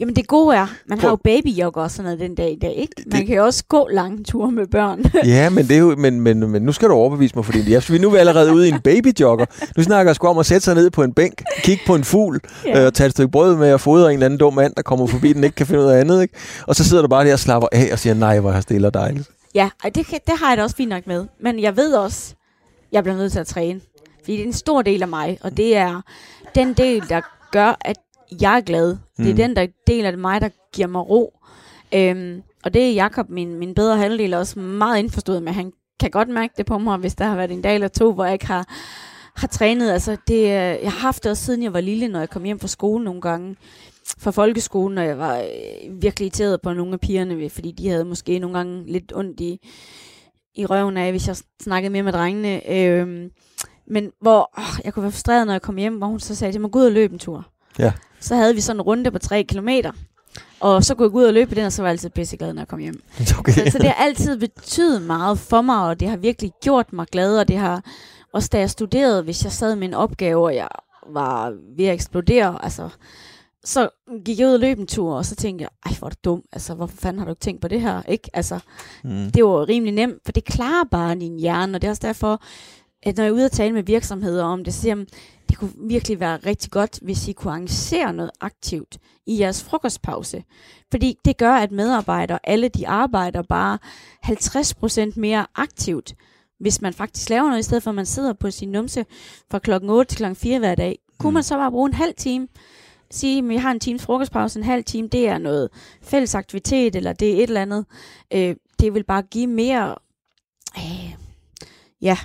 [0.00, 2.74] Jamen det gode er, man har jo babyjogger og sådan noget den dag i dag,
[2.76, 2.92] ikke?
[3.06, 5.04] Man Det- kan jo også gå lange ture med børn.
[5.24, 7.82] Ja, men, det er jo, men, men, men nu skal du overbevise mig, fordi jeg,
[7.88, 9.46] vi nu er allerede ude i en babyjogger.
[9.76, 12.04] Nu snakker jeg sgu om at sætte sig ned på en bænk, kigge på en
[12.04, 12.80] fugl, ja.
[12.80, 14.82] Øh, og tage et stykke brød med og fodre en eller anden dum mand, der
[14.82, 16.22] kommer forbi, den ikke kan finde ud af andet.
[16.22, 16.34] Ikke?
[16.66, 18.62] Og så sidder du bare der og slapper af og siger, nej, hvor er jeg
[18.62, 19.28] stille og dejligt.
[19.54, 21.24] Ja, det, det har jeg da også fint nok med.
[21.42, 22.34] Men jeg ved også,
[22.92, 23.80] jeg bliver nødt til at træne.
[24.20, 26.00] Fordi det er en stor del af mig, og det er
[26.54, 27.20] den del, der
[27.52, 27.96] gør, at
[28.40, 28.94] jeg er glad.
[28.94, 29.24] Mm.
[29.24, 29.36] Det er Mm.
[29.36, 31.38] den der del af mig, der giver mig ro.
[31.94, 35.52] Øhm, og det er Jakob, min, min bedre halvdel, også meget indforstået med.
[35.52, 38.12] Han kan godt mærke det på mig, hvis der har været en dag eller to,
[38.12, 38.64] hvor jeg ikke har,
[39.36, 39.90] har trænet.
[39.90, 42.58] Altså, det, jeg har haft det også siden jeg var lille, når jeg kom hjem
[42.60, 43.56] fra skole nogle gange
[44.18, 48.04] fra folkeskolen, og jeg var øh, virkelig irriteret på nogle af pigerne, fordi de havde
[48.04, 49.58] måske nogle gange lidt ondt i,
[50.54, 52.70] i røven af, hvis jeg snakkede mere med drengene.
[52.72, 53.30] Øhm,
[53.90, 56.52] men hvor åh, jeg kunne være frustreret, når jeg kom hjem, hvor hun så sagde
[56.52, 57.46] til mig, gå ud og løbe en tur.
[57.78, 57.92] Ja.
[58.20, 59.92] Så havde vi sådan en runde på tre kilometer.
[60.60, 62.52] Og så kunne jeg gå ud og løbe den, og så var jeg altid pisseglad,
[62.52, 63.02] når jeg kom hjem.
[63.38, 63.52] Okay.
[63.52, 67.06] Så, så det har altid betydet meget for mig, og det har virkelig gjort mig
[67.12, 67.82] glad, og det har
[68.32, 70.68] også da jeg studerede, hvis jeg sad med en opgave, og jeg
[71.12, 72.88] var ved at eksplodere, altså,
[73.64, 73.88] så
[74.24, 76.16] gik jeg ud og løb en tur, og så tænkte jeg, ej, hvor er du
[76.24, 78.30] dum, altså, hvorfor fanden har du ikke tænkt på det her, ikke?
[78.32, 78.58] Altså,
[79.04, 79.30] Mm.
[79.30, 82.42] det var rimelig nemt, for det klarer bare din hjerne, og det er også derfor,
[83.02, 85.06] at når jeg er ude og tale med virksomheder om det, så siger jeg,
[85.48, 90.44] det kunne virkelig være rigtig godt, hvis I kunne arrangere noget aktivt i jeres frokostpause.
[90.90, 93.78] Fordi det gør, at medarbejdere, alle de arbejder bare
[94.26, 96.14] 50% mere aktivt,
[96.60, 99.06] hvis man faktisk laver noget, i stedet for at man sidder på sin numse
[99.50, 100.98] fra klokken 8 til klokken 4 hver dag.
[101.18, 101.34] Kunne Mm.
[101.34, 102.48] man så bare bruge en halv time,
[103.10, 105.68] sige, at jeg har en times frokostpause, en halv time, det er noget
[106.02, 107.86] fælles aktivitet, eller det er et eller andet.
[108.34, 109.94] Øh, det vil bare give mere,
[110.78, 111.14] øh,
[112.02, 112.18] ja,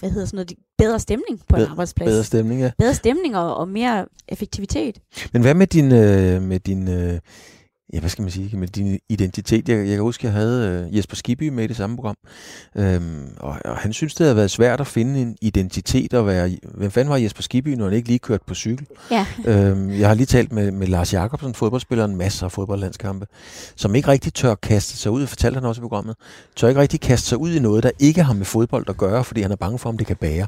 [0.00, 2.08] hvad hedder sådan noget, bedre stemning på en arbejdsplads.
[2.08, 2.70] Bedre stemning, ja.
[2.78, 4.98] bedre stemning og, og mere effektivitet.
[5.32, 7.18] Men hvad med din, øh, med din øh,
[7.92, 9.68] ja, hvad skal man sige, med din identitet.
[9.68, 12.16] Jeg, jeg kan huske, jeg havde uh, Jesper Skibby med i det samme program,
[12.76, 16.56] øhm, og, og han synes, det havde været svært at finde en identitet og være...
[16.74, 18.86] Hvem fanden var Jesper Skibby, når han ikke lige kørte på cykel?
[19.10, 19.26] Ja.
[19.46, 23.26] øhm, jeg har lige talt med, med Lars Jakobsen, fodboldspiller, en masse af fodboldlandskampe,
[23.76, 26.16] som ikke rigtig tør kaste sig ud, fortalte han også i programmet,
[26.56, 29.24] tør ikke rigtig kaste sig ud i noget, der ikke har med fodbold at gøre,
[29.24, 30.46] fordi han er bange for, om det kan bære.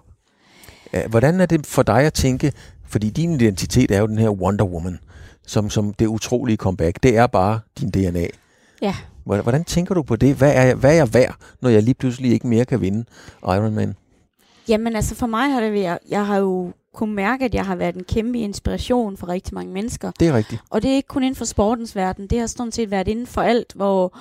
[1.09, 2.53] Hvordan er det for dig at tænke,
[2.89, 4.99] fordi din identitet er jo den her Wonder Woman,
[5.47, 7.03] som, som det utrolige comeback.
[7.03, 8.27] Det er bare din DNA.
[8.83, 8.95] Ja.
[9.25, 10.37] Hvordan tænker du på det?
[10.37, 13.05] Hvad er, hvad er jeg værd, når jeg lige pludselig ikke mere kan vinde
[13.43, 13.95] Ironman?
[14.69, 17.77] Jamen altså for mig har det været, jeg har jo kunne mærke, at jeg har
[17.77, 20.11] været en kæmpe inspiration for rigtig mange mennesker.
[20.21, 20.63] Det er rigtigt.
[20.71, 23.27] Og det er ikke kun inden for sportens verden, det har sådan set været inden
[23.27, 24.19] for alt, hvor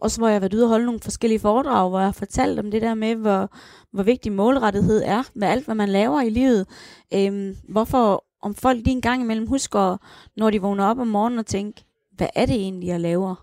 [0.00, 2.58] også hvor jeg har været ude og holde nogle forskellige foredrag, hvor jeg har fortalt
[2.58, 3.50] om det der med, hvor,
[3.92, 6.66] hvor vigtig målrettighed er med alt, hvad man laver i livet.
[7.14, 9.96] Øhm, hvorfor om folk lige en gang imellem husker,
[10.36, 11.82] når de vågner op om morgenen og tænker,
[12.16, 13.34] hvad er det egentlig, jeg laver?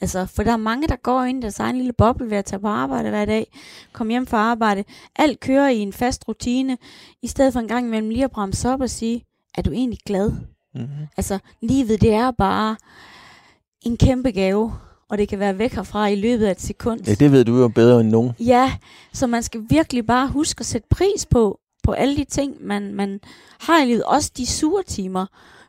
[0.00, 2.44] Altså, for der er mange, der går ind i deres egen lille boble ved at
[2.44, 3.46] tage på arbejde hver dag,
[3.92, 4.84] komme hjem fra arbejde.
[5.16, 6.78] Alt kører i en fast rutine,
[7.22, 9.24] i stedet for en gang imellem lige at bremse op og sige,
[9.54, 10.32] er du egentlig glad?
[10.74, 11.06] Mm-hmm.
[11.16, 12.76] Altså, livet det er bare
[13.82, 14.72] en kæmpe gave,
[15.08, 17.00] og det kan være væk herfra i løbet af et sekund.
[17.06, 18.32] Ja, det ved du jo bedre end nogen.
[18.40, 18.72] Ja,
[19.12, 21.60] så man skal virkelig bare huske at sætte pris på,
[21.90, 23.20] på alle de ting, man, man
[23.60, 24.04] har i livet.
[24.04, 25.26] Også de sure timer.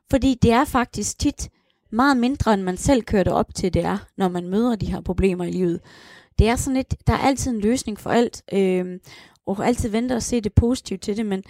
[0.09, 1.49] Fordi det er faktisk tit
[1.91, 4.91] meget mindre, end man selv kører det op til, det er, når man møder de
[4.91, 5.79] her problemer i livet.
[6.39, 8.99] Det er sådan lidt, der er altid en løsning for alt, øh,
[9.47, 11.43] og altid vente og se det positivt til det, men,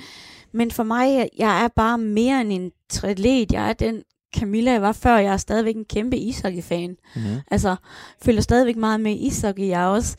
[0.51, 3.51] men for mig, jeg er bare mere end en triatlet.
[3.51, 4.03] Jeg er den
[4.35, 6.97] Camilla jeg var før, jeg er stadigvæk en kæmpe ishockey-fan.
[7.15, 7.39] Mm-hmm.
[7.51, 7.75] Altså,
[8.21, 9.67] følger stadigvæk meget med ishockey.
[9.67, 10.17] Jeg er også,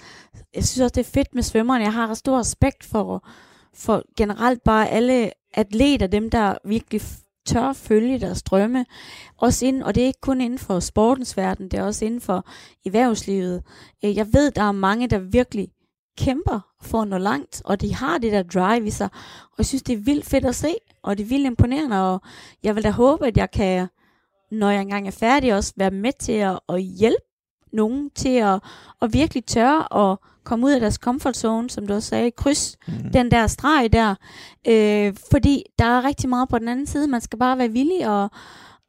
[0.54, 1.84] jeg synes også, det er fedt med svømmerne.
[1.84, 3.28] Jeg har stor respekt for,
[3.74, 7.00] for generelt bare alle atleter, dem der virkelig
[7.46, 8.86] tør følge deres drømme.
[9.38, 12.20] Også inden, og det er ikke kun inden for sportens verden, det er også inden
[12.20, 12.46] for
[12.86, 13.62] erhvervslivet.
[14.04, 15.68] Øh, jeg ved, der er mange, der virkelig
[16.18, 19.08] kæmper for at nå langt, og de har det der drive i sig,
[19.42, 22.20] og jeg synes, det er vildt fedt at se, og det er vildt imponerende, og
[22.62, 23.88] jeg vil da håbe, at jeg kan
[24.52, 27.24] når jeg engang er færdig, også være med til at, at hjælpe
[27.72, 28.62] nogen til at,
[29.02, 32.76] at virkelig tørre at komme ud af deres comfort zone, som du også sagde, kryds
[32.88, 33.12] mm.
[33.12, 34.14] den der streg der.
[34.68, 37.08] Øh, fordi der er rigtig meget på den anden side.
[37.08, 38.30] Man skal bare være villig og,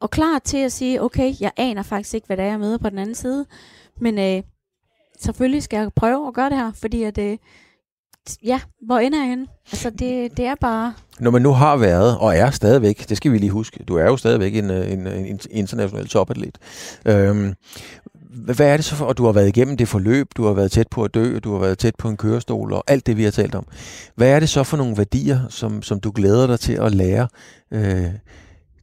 [0.00, 2.78] og klar til at sige, okay, jeg aner faktisk ikke, hvad det er, jeg møder
[2.78, 3.46] på den anden side.
[4.00, 4.42] Men øh,
[5.20, 7.38] selvfølgelig skal jeg prøve at gøre det her, fordi at, øh,
[8.44, 9.46] ja, hvor ender jeg henne?
[9.72, 10.94] Altså, det, det er bare...
[11.20, 14.04] Når man nu har været, og er stadigvæk, det skal vi lige huske, du er
[14.04, 16.58] jo stadigvæk en, en, en international topatlet.
[17.06, 17.54] Øhm,
[18.34, 20.72] hvad er det så for, at du har været igennem det forløb, du har været
[20.72, 23.24] tæt på at dø, du har været tæt på en kørestol, og alt det, vi
[23.24, 23.66] har talt om.
[24.14, 27.28] Hvad er det så for nogle værdier, som, som du glæder dig til at lære
[27.70, 28.06] øh,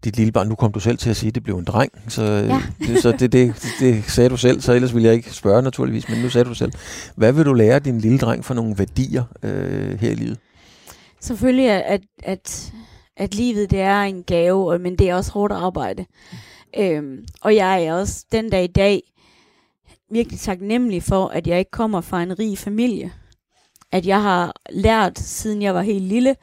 [0.04, 1.92] dit lille barn, nu kom du selv til at sige, at det blev en dreng,
[2.08, 2.62] så, ja.
[2.80, 6.10] det, så det, det, det sagde du selv, så ellers ville jeg ikke spørge naturligvis,
[6.10, 6.72] men nu sagde du selv.
[7.16, 10.38] Hvad vil du lære din lille dreng for nogle værdier øh, her i livet?
[11.20, 12.74] Selvfølgelig, at, at,
[13.18, 16.06] at livet det er en gave, men det er også hårdt arbejde.
[16.78, 19.02] Øhm, og jeg er også den dag i dag
[20.12, 23.14] virkelig taknemmelig for, at jeg ikke kommer fra en rig familie.
[23.92, 26.36] At jeg har lært, siden jeg var helt lille,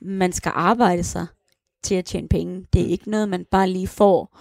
[0.00, 1.26] man skal arbejde sig
[1.82, 2.66] til at tjene penge.
[2.72, 4.38] Det er ikke noget, man bare lige får.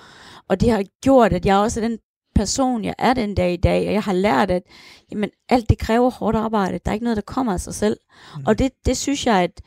[0.48, 1.98] Og det har gjort, at jeg også er den
[2.36, 4.64] person, jeg er den dag i dag, og jeg har lært, at
[5.12, 6.80] jamen, alt det kræver hårdt arbejde.
[6.86, 7.98] Der er ikke noget, der kommer af sig selv.
[8.38, 8.44] Mm.
[8.48, 9.62] Og det, det synes jeg, at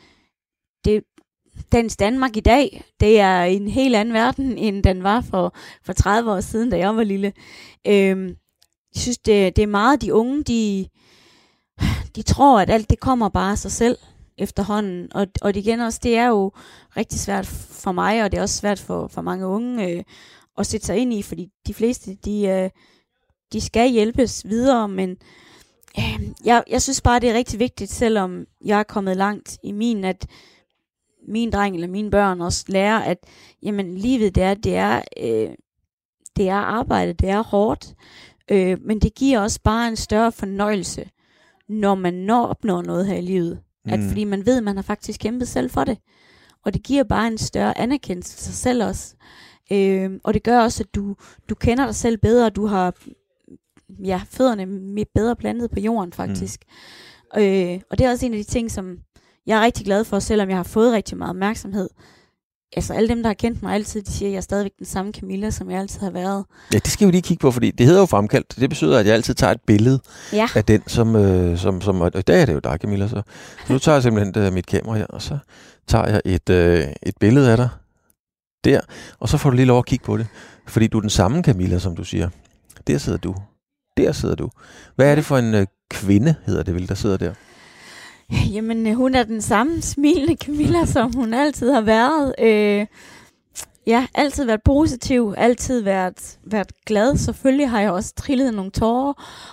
[0.84, 1.02] det,
[1.72, 5.92] Dansk Danmark i dag, det er en helt anden verden, end den var for, for
[5.92, 7.32] 30 år siden, da jeg var lille.
[7.86, 8.36] Øhm,
[8.98, 10.88] jeg synes, det, det er meget de unge, de,
[12.16, 13.98] de tror, at alt det kommer bare af sig selv
[14.38, 15.12] efterhånden.
[15.14, 16.52] Og, og det igen også, det er jo
[16.96, 20.02] rigtig svært for mig, og det er også svært for, for mange unge øh,
[20.58, 22.70] at sætte sig ind i, fordi de fleste, de, øh,
[23.52, 25.16] de skal hjælpes videre, men
[25.98, 29.72] øh, jeg, jeg synes bare, det er rigtig vigtigt, selvom jeg er kommet langt i
[29.72, 30.26] min, at
[31.28, 33.18] min dreng eller mine børn også lærer, at
[33.62, 35.50] jamen, livet det er, det er, øh,
[36.36, 37.94] det er arbejde, det er hårdt,
[38.50, 41.10] øh, men det giver også bare en større fornøjelse,
[41.68, 43.60] når man når opnår noget her i livet.
[43.84, 43.92] Mm.
[43.92, 45.98] At fordi man ved, at man har faktisk kæmpet selv for det.
[46.64, 49.14] Og det giver bare en større anerkendelse til sig selv også.
[49.72, 51.16] Øh, og det gør også, at du,
[51.48, 52.94] du kender dig selv bedre, du har
[54.04, 56.64] ja, fødderne bedre plantet på jorden faktisk.
[57.34, 57.42] Mm.
[57.42, 58.98] Øh, og det er også en af de ting, som
[59.46, 61.88] jeg er rigtig glad for, selvom jeg har fået rigtig meget opmærksomhed.
[62.76, 64.86] Altså alle dem, der har kendt mig altid, de siger, at jeg er stadigvæk den
[64.86, 66.44] samme Camilla, som jeg altid har været.
[66.72, 68.56] Ja, det skal vi lige kigge på, fordi det hedder jo fremkaldt.
[68.60, 70.00] Det betyder, at jeg altid tager et billede
[70.32, 70.48] ja.
[70.54, 72.00] af den, som, øh, som, som...
[72.00, 73.22] Og i dag er det jo dig, Camilla, så,
[73.66, 75.38] så nu tager jeg simpelthen øh, mit kamera her, og så
[75.88, 77.68] tager jeg et, øh, et billede af dig
[78.64, 78.80] der,
[79.18, 80.26] og så får du lige lov at kigge på det.
[80.66, 82.28] Fordi du er den samme Camilla, som du siger.
[82.86, 83.34] Der sidder du.
[83.96, 84.50] Der sidder du.
[84.96, 87.34] Hvad er det for en øh, kvinde, hedder det vel, der sidder der?
[88.54, 92.34] Jamen, øh, hun er den samme smilende Camilla, som hun altid har været.
[92.38, 92.86] Øh,
[93.86, 97.16] ja, altid været positiv, altid været, været glad.
[97.16, 99.12] Selvfølgelig har jeg også trillet nogle tårer,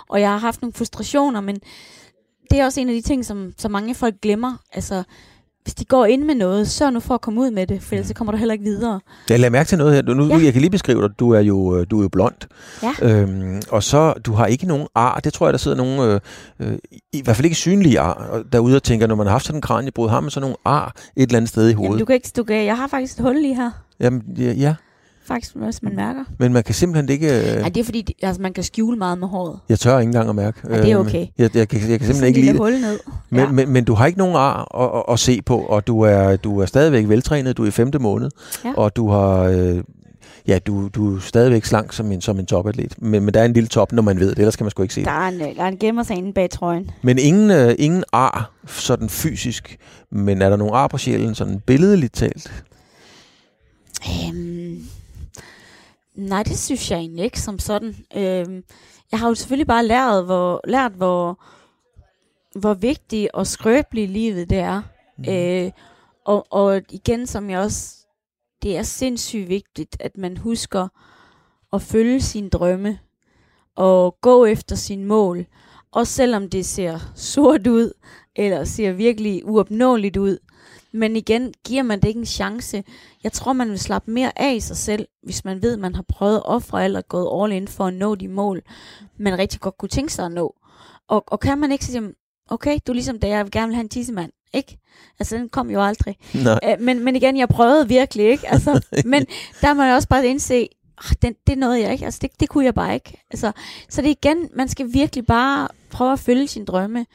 [0.09, 1.59] og jeg har haft nogle frustrationer, men
[2.51, 4.57] det er også en af de ting, som, som mange folk glemmer.
[4.73, 5.03] Altså,
[5.65, 7.95] hvis de går ind med noget, så nu for at komme ud med det, for
[7.95, 8.99] ellers så kommer du heller ikke videre.
[9.29, 10.01] Jeg lader mærke til noget her.
[10.13, 10.37] Nu, Ja.
[10.37, 10.43] ja.
[10.43, 11.09] Jeg kan lige beskrive dig.
[11.19, 12.35] Du er jo, øh, du er jo blond.
[12.83, 12.93] Ja.
[13.01, 15.19] Øhm, og så, du har ikke nogen ar.
[15.19, 16.19] Det tror jeg, der sidder nogen, øh,
[16.59, 16.77] øh,
[17.13, 19.61] i hvert fald ikke synlige ar, derude og tænker, når man har haft sådan en
[19.61, 21.99] kraniebrud, har man så nogle ar et eller andet sted i Jamen, hovedet?
[21.99, 24.75] du kan ikke, du kan, jeg har faktisk et hul lige her, Jamen, ja, ja,
[25.27, 26.23] faktisk, hvis man mærker.
[26.39, 27.27] men man kan simpelthen ikke...
[27.27, 29.59] Øh, Ja, det er fordi, de- altså, man kan skjule meget med håret.
[29.69, 30.59] jeg tør ikke engang at mærke.
[30.69, 31.27] Ja, det er Øhm, okay.
[31.37, 32.57] Jeg, jeg, kan, jeg kan simpelthen ikke lide det.
[32.59, 32.99] hul ned.
[33.29, 33.51] Men, ja.
[33.51, 36.35] men, men du har ikke nogen ar at, at, at se på, og du er,
[36.35, 37.57] du er stadigvæk veltrænet.
[37.57, 38.29] Du er i femte måned,
[38.65, 38.73] Ja.
[38.77, 39.39] og du har...
[39.43, 39.83] Øh,
[40.47, 42.95] Ja, du, du er stadigvæk slank som en, som en topatlet.
[43.01, 44.81] Men, men der er en lille top, når man ved det, ellers kan man sgu
[44.83, 45.07] ikke se det.
[45.07, 46.89] Der er en, øh, der er en gemmer sig inde bag trøjen.
[47.01, 49.77] Men ingen, øh, ingen ar, sådan fysisk.
[50.11, 52.63] Men er der nogle ar på sjælen, sådan billedligt talt?
[54.27, 54.77] Øhm,
[56.15, 57.95] nej, det synes jeg egentlig ikke som sådan.
[58.15, 58.63] Øhm,
[59.11, 61.43] jeg har jo selvfølgelig bare lært, hvor, lært, hvor,
[62.59, 64.81] hvor vigtigt og skrøbeligt livet det er.
[65.17, 65.25] Mm.
[65.29, 65.71] Øh,
[66.25, 67.95] og, og igen, som jeg også,
[68.61, 70.87] det er sindssygt vigtigt, at man husker
[71.73, 72.99] at følge sine drømme
[73.75, 75.45] og gå efter sine mål.
[75.91, 77.93] Også selvom det ser sort ud,
[78.35, 80.37] eller ser virkelig uopnåeligt ud.
[80.95, 82.83] Men igen, giver man det ikke en chance.
[83.23, 85.95] Jeg tror, man vil slappe mere af i sig selv, hvis man ved, at man
[85.95, 88.61] har prøvet at ofre eller gået all in for at nå de mål,
[89.17, 90.55] man rigtig godt kunne tænke sig at nå.
[91.07, 92.13] Og, og kan man ikke sige,
[92.49, 94.77] okay, du er ligesom da jeg gerne vil have en tissemand, ikke?
[95.19, 96.15] Altså, den kom jo aldrig.
[96.69, 98.47] Øh, men, men igen, jeg prøvede virkelig, ikke?
[98.51, 99.25] Altså, men
[99.61, 100.67] der må jeg også bare indse,
[100.97, 102.05] "Ah, den, det nåede jeg ikke.
[102.05, 103.23] Altså, det, det kunne jeg bare ikke.
[103.31, 103.51] Altså,
[103.89, 107.05] så det er igen, man skal virkelig bare prøve at følge sine drømme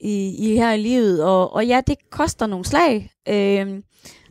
[0.00, 1.24] i, i her i livet.
[1.24, 3.10] Og, og ja, det koster nogle slag.
[3.28, 3.82] Øhm,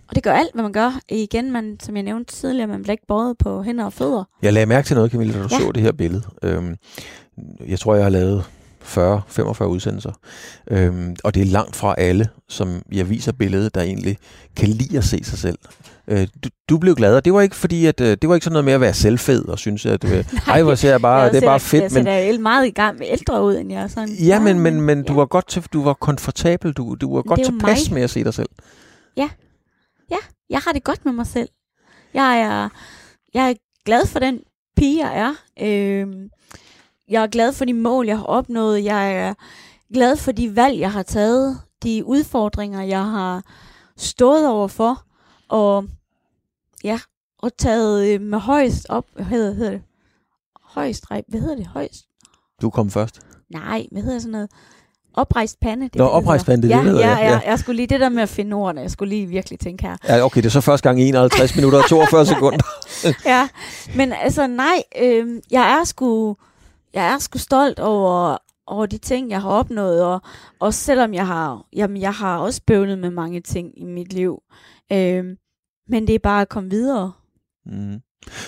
[0.09, 0.99] og det gør alt, hvad man gør.
[1.09, 4.23] Igen, man, som jeg nævnte tidligere, man bliver ikke båret på hænder og fødder.
[4.41, 5.59] Jeg lagde mærke til noget, Camilla, da du ja.
[5.59, 6.23] så det her billede.
[6.43, 6.75] Øhm,
[7.67, 8.43] jeg tror, jeg har lavet
[8.85, 10.11] 40-45 udsendelser.
[10.71, 14.17] Øhm, og det er langt fra alle, som jeg viser billedet, der egentlig
[14.55, 15.57] kan lide at se sig selv.
[16.07, 18.43] Øh, du, du blev glad, og det var ikke fordi, at øh, det var ikke
[18.43, 21.21] sådan noget med at være selvfed og synes, at øh, ej, hvor ser jeg bare,
[21.21, 21.83] jeg det er bare fedt.
[21.83, 24.09] Jeg Men, ser da meget i gang med ældre ud, end jeg er sådan.
[24.09, 25.17] ja, men, men, men du ja.
[25.17, 27.93] var godt til, du var komfortabel, du, du var godt er tilpas mig.
[27.93, 28.49] med at se dig selv.
[30.49, 31.49] jeg har det godt med mig selv.
[32.13, 32.69] Jeg er,
[33.33, 33.53] jeg er
[33.85, 34.39] glad for den
[34.77, 35.33] pige, jeg er.
[35.61, 36.29] Øhm,
[37.09, 38.83] jeg er glad for de mål, jeg har opnået.
[38.83, 39.33] Jeg er
[39.93, 41.59] glad for de valg, jeg har taget.
[41.83, 43.43] De udfordringer, jeg har
[43.97, 45.03] stået overfor.
[45.49, 45.85] Og
[46.83, 46.99] ja,
[47.39, 49.05] og taget øh, med højst op.
[49.13, 49.81] Hvad hedder, hedder det?
[50.61, 51.67] Højst, hvad hedder det?
[51.67, 52.05] Højst?
[52.61, 53.19] Du kom først.
[53.49, 54.49] Nej, hvad hedder sådan noget?
[55.13, 55.83] Oprejst pande.
[55.83, 57.31] Det Nå, er oprejst pande, det ja, det, hedder, ja, ja.
[57.31, 58.81] ja, jeg skulle lige det der med at finde ordene.
[58.81, 59.97] Jeg skulle lige virkelig tænke her.
[60.07, 62.65] Ja, okay, det er så første gang i 51 minutter og 42 sekunder.
[63.25, 63.47] ja,
[63.95, 66.35] men altså nej, øh, jeg er sgu,
[66.95, 68.37] jeg er sgu stolt over,
[68.67, 70.21] over de ting, jeg har opnået, og,
[70.59, 74.41] også selvom jeg har, jamen, jeg har også bøvlet med mange ting i mit liv,
[74.91, 75.25] øh,
[75.87, 77.11] men det er bare at komme videre.
[77.65, 78.01] Mm.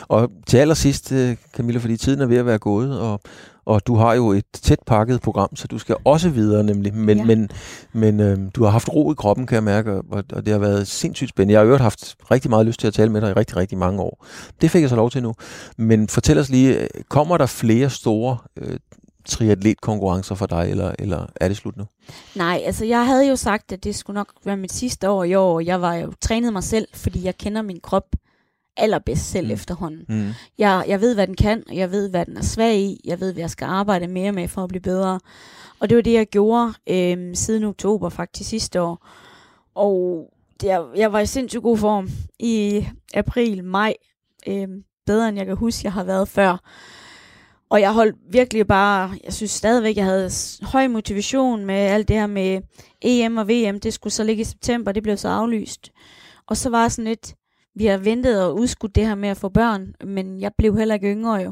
[0.08, 3.20] Og til allersidst, øh, Camilla, fordi tiden er ved at være gået, og,
[3.66, 6.94] og du har jo et tæt pakket program, så du skal også videre nemlig.
[6.94, 7.24] Men, Ja.
[7.24, 7.50] men,
[7.94, 10.04] men øh, du har haft ro i kroppen, kan jeg mærke, og,
[10.34, 11.52] og det har været sindssygt spændende.
[11.54, 13.78] Jeg har øvrigt haft rigtig meget lyst til at tale med dig i rigtig, rigtig
[13.78, 14.26] mange år.
[14.62, 15.34] Det fik jeg så lov til nu.
[15.78, 18.78] Men fortæl os lige, øh, kommer der flere store øh,
[19.26, 21.84] triatletkonkurrencer for dig, eller, eller er det slut nu?
[22.36, 25.36] Nej, altså jeg havde jo sagt, at det skulle nok være mit sidste år i
[25.36, 25.60] år.
[25.60, 28.06] Jeg var jo trænet mig selv, fordi jeg kender min krop
[28.78, 29.54] allerbedst selv mm.
[29.54, 30.06] Efterhånden.
[30.10, 30.30] Mm.
[30.58, 33.02] Jeg, jeg ved, hvad den kan, og jeg ved, hvad den er svag i.
[33.06, 35.20] Jeg ved, hvad jeg skal arbejde mere med for at blive bedre.
[35.80, 39.08] Og det var det, jeg gjorde øhm, siden oktober faktisk sidste år.
[39.76, 40.26] Og
[40.62, 42.10] det, jeg, jeg var i sindssygt god form
[42.40, 43.94] i april, maj.
[44.48, 46.58] Øhm, bedre, end jeg kan huske, jeg har været før.
[47.70, 50.30] Og jeg holdt virkelig bare, jeg synes stadigvæk, jeg havde
[50.62, 52.62] høj motivation med alt det her med
[53.02, 53.80] EM og VM.
[53.80, 55.92] Det skulle så ligge i september, det blev så aflyst.
[56.48, 57.36] Og så var jeg sådan lidt,
[57.78, 60.96] vi har ventet og udskudt det her med at få børn, men jeg blev heller
[60.96, 61.52] ikke yngre jo.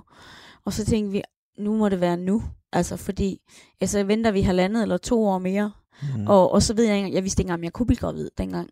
[0.66, 1.22] Og så tænkte vi,
[1.58, 2.44] nu må det være nu.
[2.72, 3.42] Altså fordi,
[3.82, 5.72] altså venter vi halvandet eller to år mere.
[6.02, 6.28] Mm.
[6.28, 8.30] Og, og så ved jeg ikke, jeg vidste ikke engang, om jeg kunne blive gravid
[8.38, 8.70] dengang.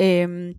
[0.00, 0.54] Øhm,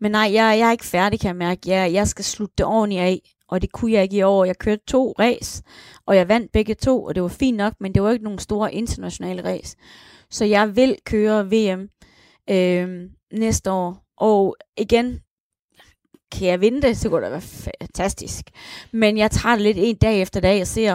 [0.00, 1.60] men nej, jeg, jeg er ikke færdig, kan jeg mærke.
[1.66, 4.44] Jeg, jeg skal slutte det ordentligt af, og det kunne jeg ikke i år.
[4.44, 5.62] Jeg kørte to race,
[6.06, 8.38] og jeg vandt begge to, og det var fint nok, men det var ikke nogen
[8.38, 9.76] store internationale race.
[10.30, 11.88] Så jeg vil køre VM
[12.50, 14.02] øhm, næste år.
[14.16, 15.20] Og igen,
[16.32, 18.44] kan jeg vinde det, så kunne det være fantastisk.
[18.92, 20.94] Men jeg tager det lidt en dag efter dag og ser,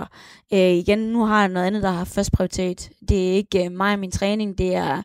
[0.54, 2.90] øh, igen, nu har jeg noget andet, der har først prioritet.
[3.10, 5.02] Det er ikke øh, mig og min træning, det er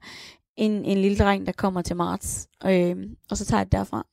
[0.57, 2.49] en, en lille dreng, der kommer til marts.
[2.67, 2.97] Øh,
[3.31, 4.07] og så tager jeg det derfra.